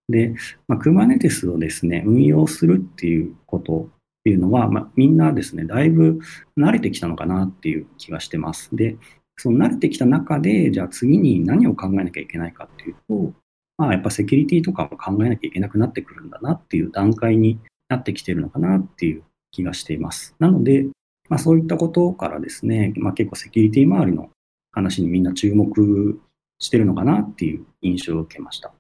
[0.10, 0.34] で、
[0.68, 3.88] まあ、Kubernetes をですね、運用するっていうことっ
[4.24, 6.20] ていうのは、まあ、みんなですね、だいぶ
[6.58, 8.76] 慣れてきたのかなっていう気がしてます。
[8.76, 8.98] で、
[9.38, 13.34] その慣れてきた中で、じゃあ次に何を考えなきゃいけないかっていうと、
[13.78, 17.60] まあ、やっぱセキュリティとかも考えなきゃいけなくなってくるんだなっていう段階に
[17.90, 20.36] なってきてるのかなっていう気がしています。
[20.40, 20.88] なので、
[21.30, 24.30] まあ、そういったことからですね、まあ、結構セキュリティ周りの
[24.72, 26.20] 話にみんな注目
[26.60, 28.74] してるのかなっていう印象を受けました。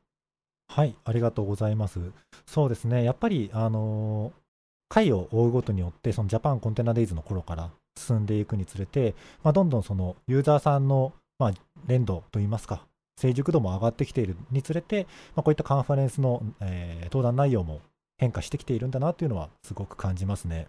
[0.75, 2.01] はい、ありがとうございます。
[2.45, 4.45] そうですね、やっぱり、あのー
[4.87, 11.53] 回を追うごとによって、そのジャパンコンテナデイズの頃から進んでいくにつれて、まあ、どんどんそのユーザーさんの、まあ、
[11.87, 12.85] 連度といいますか、
[13.17, 17.79] 成熟度も上がってきているにつれて、まあ、こういったカンファレンスの、えー登壇内容も
[18.17, 20.67] 変化してきているんだなというのはすごく感じますね。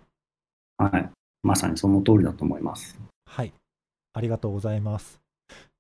[0.79, 1.11] はい。
[1.43, 2.97] まさにその通りだと思います。
[3.27, 3.53] はい、
[4.15, 5.26] ありがとうございます。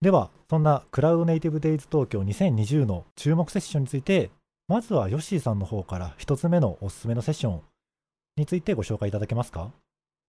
[0.06, 4.30] では、そんなクラウドネイティブデイズ東京2020の注目セッションについて、
[4.68, 7.60] まずはヨッシーさんの方から一つ目のおすすめのセッション
[8.36, 9.72] についてご紹介いただけますか？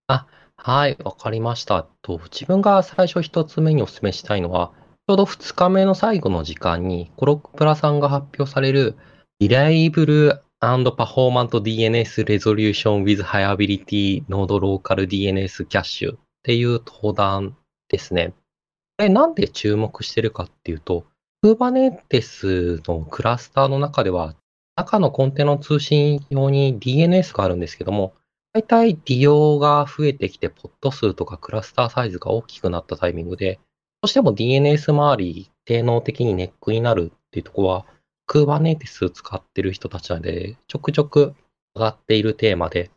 [0.08, 0.26] あ
[0.56, 1.86] はい、わかりました。
[2.02, 4.72] と、自分が最初一つ目にお勧めしたいのは、
[5.06, 8.96] ちょうど2日目の最後の時間に、コロックプラさんが発表される、
[9.40, 17.56] Reliable and Performant DNS Resolution with Hiability Node Local DNS Cache っていう登壇
[17.88, 18.32] ですね。
[19.04, 21.04] れなんで注目してるかっていうと、
[21.44, 24.34] Kubernetes のクラスターの中では、
[24.76, 28.14] 中のコンテナの通信用に DNS があるんですけども、
[28.52, 33.60] 大体利用が増えてきて、ポット数とかクラスターサイズが大きくなったタイミングで、
[34.02, 37.86] どうしても DNS 周り、性能的にネックになるっていうとこは、
[38.28, 41.34] Kubernetes 使ってる人たちなので、ちょくちょく
[41.74, 42.90] 上がっているテーマで、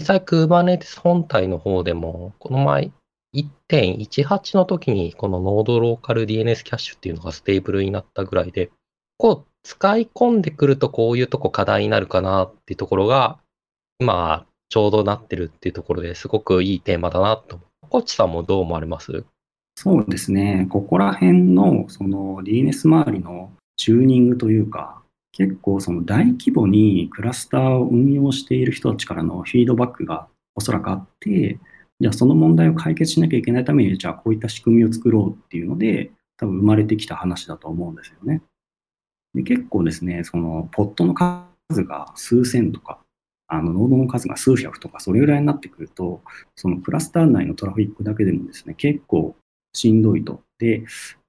[0.00, 2.90] 実際 Kubernetes 本体の方でも、この前
[3.34, 8.70] 1.18の時に、この Node Local DNS キャッシュっていうのが stable になったぐらいで、
[9.18, 13.38] こう使い込んでくるとこういうとこ課題になるかなっていうところが、
[13.98, 17.60] 今、ちょうどなってるっていうところですごくいいテーマだなと。
[17.88, 19.24] コッチさんもどう思われます？
[19.76, 20.66] そうですね。
[20.70, 25.02] ここら辺のその DNS 周りのチューニングというか、
[25.32, 31.58] 結構その大規模にクラスターを運用している人たちからのフィードバックがおそらくあって、
[32.00, 38.42] じゃあその問題を解決しなきゃいけないために、じゃあこういった仕組みを作ろうっていうので、多分生まれてきた話だと思うんですよね。
[39.34, 42.98] で結構ですね、そのポットの数が数千とか、
[43.46, 46.22] あのノードの数が数百とか、それぐらいになってくると、
[46.56, 49.36] そのクラスター内のトラフィックだけでもですね、結構
[49.72, 50.42] しんどいと。
[50.58, 50.84] で、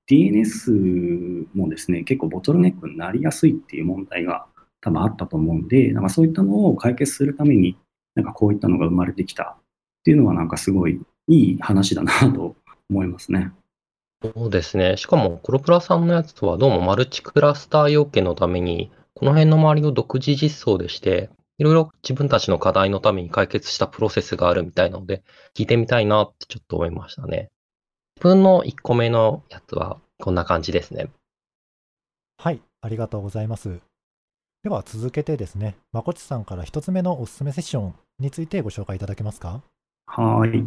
[0.09, 4.45] DNS もですね、結構ボトルネックになりやすいっていう問題が
[4.81, 7.77] 多分あったと思うんで、なんかそういったのを解決するために、
[8.13, 9.57] なんかこういったのが生まれてきた
[10.05, 12.55] っていうのはなんかすごいいい話だなと
[12.91, 13.51] 思いますね。
[14.21, 14.97] そうですね。
[14.97, 25.23] しかも、コロプラさんのやつとはどうもマルチクラスター要件のために、この辺の周りの独自実装でして、いろいろ自分たちの課題のために解決したプロセスがあるみたいなので、
[25.55, 27.49] 聞いてみたいなってちょっと思いましたね。
[28.17, 31.09] 自分の1個目のやつはこんな感じですね。
[32.37, 33.79] はい、ありがとうございます。
[34.63, 39.61] では続けてですね、まこちさんから一つ目のおすすめセッションについてご紹介いただけますか？
[40.07, 40.65] はい。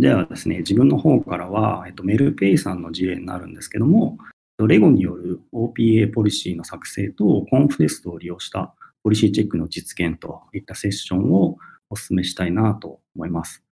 [0.00, 4.18] ではですね、自分の方からは、えっと、メルペイさんの事例になるんですけども、
[4.66, 11.56] レゴによる OPA ポリシーの作成とコンフテストを利用したポリシーチェックの実現といったセッションを
[11.90, 13.62] お勧めしたいなと思います。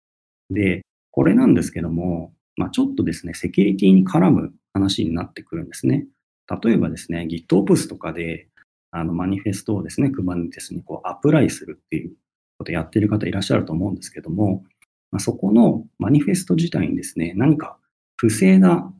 [0.50, 6.06] で、これなんですけども、まあ、ちょっとですね、セキュリティに絡む話になってくるんですね。
[6.62, 8.48] 例えばですね、GitOps とかで、
[8.90, 12.12] あの、マニフェストをですね、Kubernetes にこうアプライするっていう
[12.58, 14.64] ことをやってる方いらっしゃると思うんですけども、
[15.10, 17.78] まあ、そこのマニフェスト自体にですね、何か
[18.16, 18.92] 不正な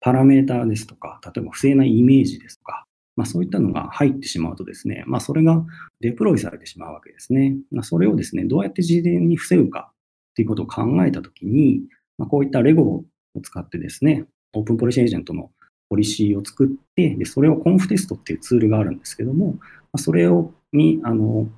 [0.00, 2.86] パラメーターですとか、例えば不正なイメージですとか、
[3.16, 5.64] まあ、そういったのが入ってしまうとですね、まあ、それが
[6.00, 7.56] デプロイされてしまうわけですね。
[7.70, 9.92] まあ、それをですね、どうやって事前に防ぐか
[10.32, 11.82] っていうことを考えたときに、
[12.18, 13.04] まあ、こういったレゴを
[13.42, 15.50] 使ってですね、オープンポリシーエージェントの
[15.88, 19.60] ポリシーを作って、でそれをコンフテストっていうツールがあるんですけども、ま
[19.92, 21.48] あ、それをに、あの、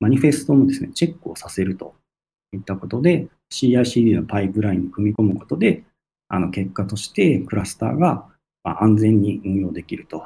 [0.00, 1.94] マニフェストのですね、チェックをさせると
[2.52, 5.84] いったことで、CI/CD のパイプラインに組み込むことで、
[6.28, 8.28] あの結果としてクラスターが
[8.64, 10.24] 安全に運用できると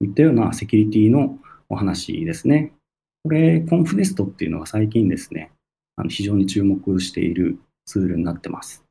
[0.00, 1.38] いったようなセキュリティの
[1.68, 2.72] お話ですね。
[3.22, 5.50] これ、コンフネストっていうのが最近ですね、
[5.96, 8.84] あの非常に注目しているツールになってます。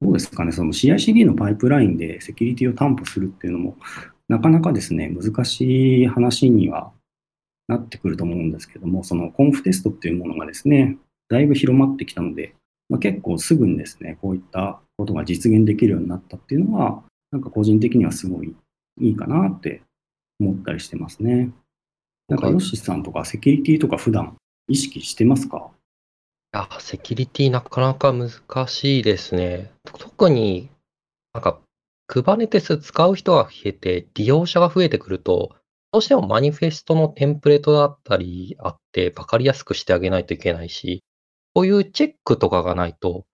[0.00, 3.76] どうですかね、その CI/CD のパイプラインでセキュリティを担保するっていうのも、
[4.28, 6.92] なかなかですね、難しい話には
[7.68, 10.98] なってくると思うんですけども、そのコンフテストっていうものがですね、
[11.28, 12.54] だいぶ広まってきたので、
[12.88, 18.54] まあ、結構すぐにですね、こういったことが実現できるようになったっていうのは、なんか個人的にはすごい
[19.00, 19.82] いいかなって
[20.40, 21.50] 思ったりしてますね。
[22.28, 24.36] なんかヨッシーさんとかセキュリティとか普段
[24.68, 25.70] 意識してますか？
[26.54, 28.30] いや、セキュリティなかなか難
[28.68, 29.70] しいですね。
[29.84, 30.70] 特に
[31.34, 31.58] なんか
[32.10, 35.54] Kubernetes 使う人が増えて、利用者が増えてくると、
[35.92, 41.02] どうしてもマニフェストのテンプレートだったりあって、分かりやすくしてあげないといけないし、
[41.58, 43.26] こういうチェックとかがないと、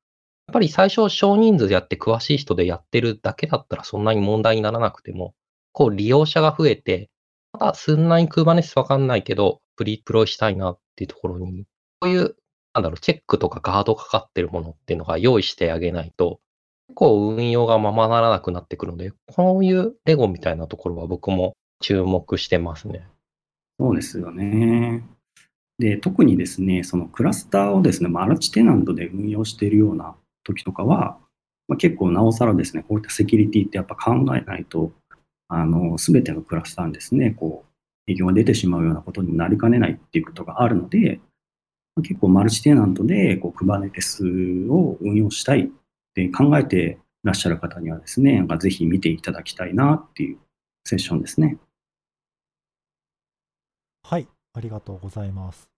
[0.46, 5.34] やっぱり最初少人数でやって詳しい人でやってるだけだったらそんなに問題にならなくても、
[5.72, 7.10] こう利用者が増えて、
[7.52, 11.66] まだそんなに Kubernetes わかんないけど、プリプロしたいなっていうところに、
[12.00, 12.34] こういう、
[12.72, 16.40] なんだろう、チェックとかガードかかってるものっていうのが用意してあげないと、
[16.88, 23.06] 結構運用がままならなくなってくるので、こういうレゴみたいなところは僕も注目してますね。
[23.78, 25.04] そうですよね。
[25.78, 30.14] で、特にですね、そのクラスターをですね、マルチテナントで運用しているような
[30.44, 31.18] 時とかは、
[31.66, 34.92] まあ、結構なおさらですね、こういったセキュリティってやっぱ考えないと、
[35.48, 37.74] あの、すべてのクラスターにですね、こう、
[38.06, 41.20] 影響が出てしまうようなことになりかねないっていうことがあるので、
[42.02, 45.68] 結構マルチテナントで、こう、Kubernetes を運用したいっ
[46.14, 50.38] て考えてらっしゃる方にはですね、なんかぜひ見ていただきたいなっていう
[50.84, 51.56] セッションですね。
[54.02, 55.68] はい、ありがとうございます。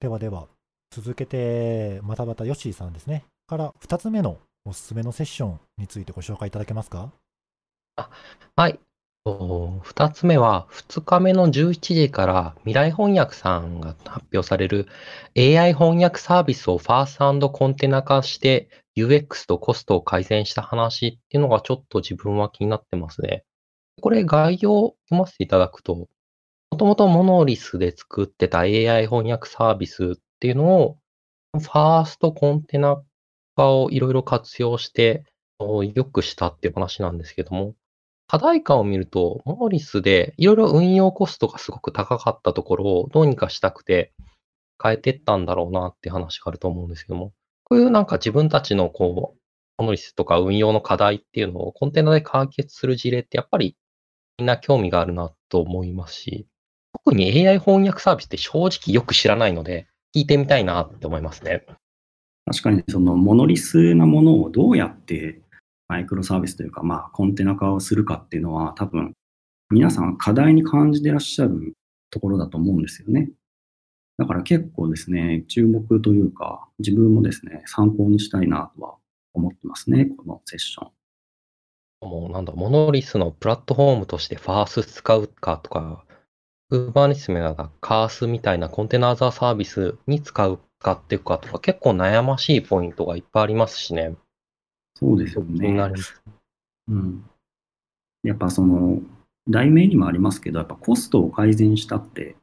[0.00, 0.48] ではでは、
[0.90, 7.12] 続けて、またまたヨッシーさんですね、から2つ目のおすすめのセッションについてご紹介いただけますか？
[7.96, 8.08] あ
[8.56, 8.80] はい。
[9.26, 14.88] 2つ目は、2日目の11時から未来翻訳さんが発表される
[15.36, 23.44] AI 翻訳サービスをファーストコンテナ化して UX とコストを改善した話っていうのがちょっと自分は気になってますね。
[24.00, 26.08] これ概要を読ませていただくと、
[26.80, 30.96] ともとモノリスで作ってた AI 翻訳サービスっていうのを、
[31.52, 33.02] ファーストコンテナ
[33.54, 35.26] 化をいろいろ活用して、
[35.58, 37.74] 良くしたっていう話なんですけども、
[38.28, 44.14] 課題感を見ると、モノリスでいろいろ運用コストがすごく高かったところをどうにかしたくて
[44.82, 47.34] 変えてったんだろうなって話があると思うんですけども、
[47.64, 53.76] こういうなんか自分たちのこう、モノリスとか運用の課題っていうのをコンテナで解決する事例ってやっぱり
[54.38, 56.46] みんな興味があるなと思いますし、
[56.92, 61.64] 特に AI 翻訳サービスって正直よく知らないので、聞いてみたいなって思いますね。
[62.46, 65.40] 確かにそのモノリスなものをどうやって
[65.90, 69.12] マイクロサービスというか、まあ、コンテナ化をするかっていうのは、多分、
[69.70, 71.74] 皆さん課題に感じてらっしゃる
[72.10, 73.32] ところだと思うんですよね。
[74.16, 78.94] だから結構ですね、注目というか、自分もですね、参考にしたいなとは
[79.34, 82.08] 思ってますね、このセッション。
[82.08, 86.04] もうなんだ、モノリスのプラットフォームとしてファース使うかとか、
[86.70, 94.14] Kubernetes ならカースみたいなコンテナーザーサービスに使うかっていうかとか、結構悩ましいポイントがいっぱいありますしね。
[94.96, 95.92] そうですよね。
[96.88, 97.24] うん。
[98.22, 99.00] やっぱその、
[99.48, 102.36] 題名にもありますけど、やっぱコストを改善したって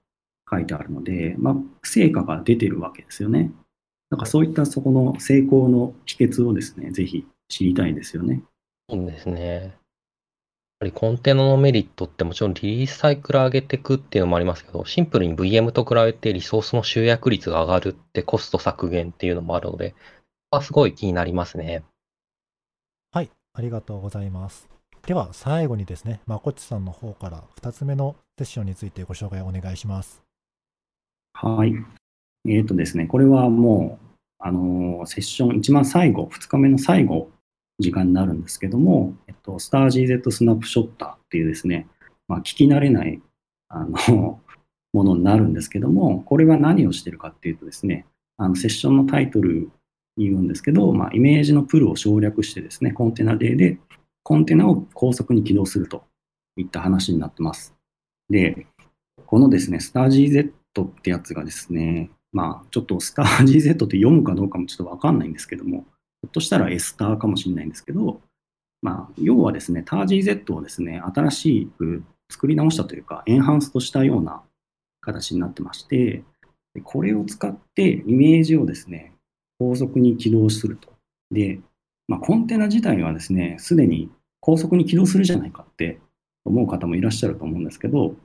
[0.49, 3.51] 書いてあるので、まあ、成果が出てるわけですよね。
[4.09, 8.41] なんかそういったそこの成功の秘訣をですね、ぜひ知りたいですよね。
[8.89, 9.77] そうですね。
[10.79, 19.95] やっぱりコンテナのメリットってもちろんリリースサイクル上げていくっていうのもありますけど、シンプルに VM と比べてリソースの集約率が上がるってコスト削減っていうのもあるので、
[20.51, 21.83] あすごい気になりますね。
[23.11, 24.69] はい、ありがとうございます。
[25.07, 30.21] では最後にですね、まこっちさんの方から2つ目のセッションについてご紹介お願いします。
[31.33, 31.73] はい。
[32.47, 34.05] えっ、とですね、これはもう、
[34.37, 37.31] あのーセッション一番最後、2日目の最後、
[37.79, 41.87] 時間になるんですけども、えっと、スター GZ スナップショッターっていうですね、
[42.27, 43.21] まあ、聞き慣れない、
[43.69, 44.41] あの、
[44.93, 48.05] ものになるんですけども、これは何をしてるかっていうとですね、
[48.37, 49.69] あの、セッションのタイトル
[50.15, 53.79] に言うんですけど、まあ、イメージのプルを省略してですね、コンテナデーで、
[54.23, 56.03] コンテナを高速に起動すると
[56.55, 57.75] いった話になってます。
[58.29, 58.65] で、
[59.25, 65.85] このですね、スター GZ ってやつがですね、まあ、ちょっとスター GZ って読むかどうかもちょっとわかんないんですけども、
[66.21, 68.21] ひょっとしたら S ターかもしれないんですけど、
[68.81, 74.43] まあ、要はですね、ター GZ をですね、新しく作り直したというか、エンハンスとしたような
[75.01, 76.23] 形になってまして、
[76.83, 79.13] これを使ってイメージをですね、
[79.59, 80.93] 高速に起動すると。
[81.31, 81.59] で、
[82.07, 85.99] まあ、コンテナ自体はですね、すでに高速に起動するじゃないかって
[86.45, 88.15] 思う方もいらっしゃると思うんですけど、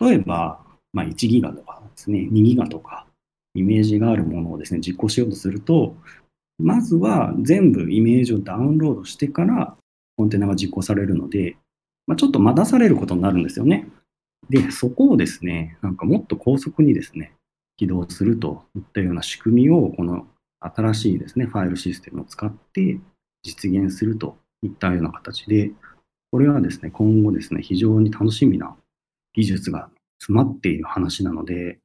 [0.00, 0.60] 例えば、
[0.92, 3.06] まあ、1ギガとかですね、2ギガとか、
[3.54, 5.96] イメージがあるものをですね、実行しようとすると、
[6.58, 9.76] まずは全部イメージをダウンロードしてから
[10.16, 11.56] コンテナが実行されるので、
[12.06, 13.88] まあ、ちょっと待たされることになるんですよね。
[14.50, 17.32] で、そこをですね、なんかもっと高速にですね、
[17.76, 20.26] 起動するといったような仕組みを、この
[20.60, 22.98] 新しいですね、ファイルシステムを使って
[23.42, 25.70] 実現するといったような形で、
[26.30, 28.76] これはですね、今後ですね、非常に楽しみな
[29.34, 31.78] 技術が詰まっている話なので、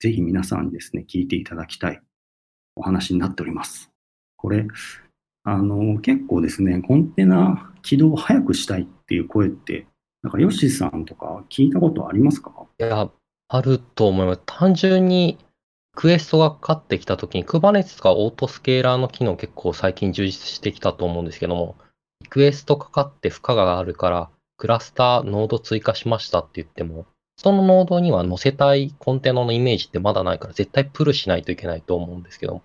[0.00, 2.00] ぜひ皆さんにですね、聞いていただきたい
[2.76, 3.91] お話になっております。
[4.42, 4.66] これ、
[5.44, 9.86] あの、結構ですね、コンテナ起動を早くしたいっていう声って、
[10.22, 12.52] なんかヨッシーさんとか聞いたことありますか？
[12.78, 13.08] いや、
[13.48, 14.40] あると思います。
[14.44, 15.38] 単純に
[15.94, 21.76] クエストがかかってきたときに、Kubernetes とかオートスケーラーの機能結構最近充実してきたと思うんですけども、
[22.20, 27.06] リクエストかかって負荷があるから、クラスターノード追加しましたって言っても、
[27.36, 32.62] そのノードには載せたいコンテナのイメージってまだないから、絶対プルしないといけないと思うんですけども、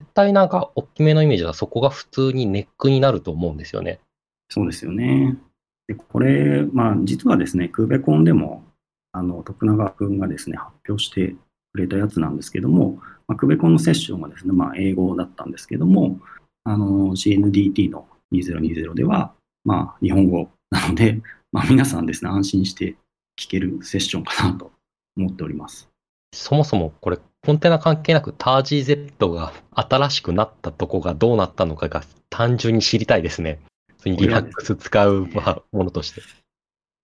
[0.00, 4.00] 絶対なんか大きめのイメージはそこが普通にネックになると思うんですよね。
[4.48, 5.38] そうですよね。
[5.86, 8.64] で、これ、まあ、実はですね、クーベコンでも、
[9.12, 11.36] あの、徳永君がですね、発表して
[11.72, 12.98] くれたやつなんですけども、
[13.28, 16.18] まあ、クーベコンのセッションがですね、まあ、英語だったんですけども、
[16.64, 19.32] あの、CNDT の2020では、
[19.64, 21.20] まあ、日本語なので、
[21.52, 22.96] まあ、皆さんですね、安心して
[23.38, 24.72] 聞けるセッションかなと
[25.16, 25.88] 思っております。
[26.32, 33.60] そもそもこれ、コンテナ関係なく TARGZ が新しくなったとこがどうなったのかが単純に知りたいですね。
[34.04, 36.22] リラックス使うまあものとして。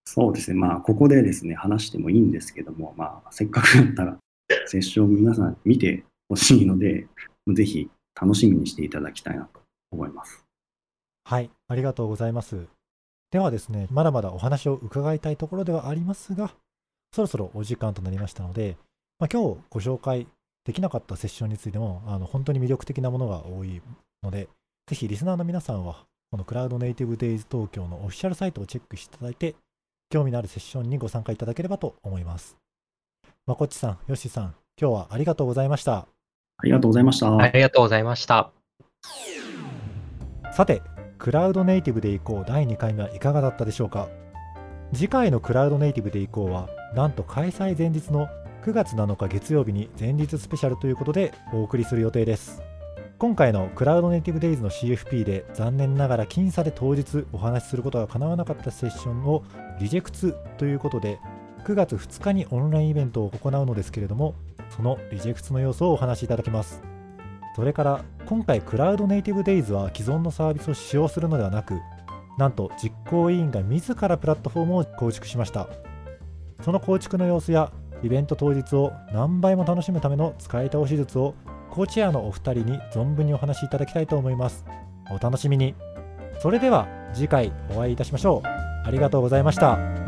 [0.04, 4.18] そうですね、まあ、ここでですね、話してもいいんですけども、まあ、せっかくだったら、
[4.66, 7.08] セッションを皆さん見てほしいので、
[7.52, 7.90] ぜひ
[8.20, 9.60] 楽しみにしていただきたいなと
[9.90, 10.44] 思います。
[11.24, 12.66] はい、ありがとうございます。
[13.32, 16.54] ではですね、まだまだお話を伺いたいところではありますが、
[17.12, 18.76] そろそろお時間となりましたので、
[19.18, 20.26] まあ、今日ご紹介
[20.64, 23.80] できなかったセッションについても、あの本当に魅力的なものが多い
[24.22, 24.48] ので、
[24.86, 29.54] ぜひリスナーの皆さんは、このクラウドネイティブデイズ東京のオフィシャルサイトをチェックしていただいて、
[30.10, 32.58] 興味のあるセッションにご参加いただければと思います。
[33.46, 36.06] まこっちさん、よっしーさん、今日はありがとうございました。
[36.58, 37.38] ありがとうございました。
[37.38, 38.50] ありがとうございました。
[40.52, 40.82] さて、
[41.16, 44.08] クラウドネイティブでいこう第2回目はいかがだったでしょうか？
[44.92, 48.28] 次回のクラウドネイティブでいこうは、なんと開催前日の
[48.66, 52.60] 9月7日月曜日に前日スペシャルということでお送りする予定です。
[53.16, 59.44] 今回のクラウドネイティブデイズの CFP で残念ながら僅差で当日お話しすることが叶わなかったセッションを
[59.78, 61.20] リジェクツということで
[61.64, 64.34] 9月2日にオンラインイベントを行うのですけれども
[64.70, 66.82] そのリジェクツの様子をお話しいただきます。
[67.54, 71.78] それから今回クラウドネイティブデイズは既存のサービスを使用するのではなく
[72.36, 75.68] なんと実行委員が自らプラットフォームを構築しました
[76.62, 77.72] その構築の様子や
[78.02, 81.34] イベント当日を何倍も楽しむための使い倒し術を
[81.70, 84.64] コーチアのお二人に存分にお話しいただきたいと思います。
[85.10, 85.74] お楽しみに。
[86.38, 88.48] それでは次回お会いいたしましょう。
[88.86, 90.05] ありがとうございました。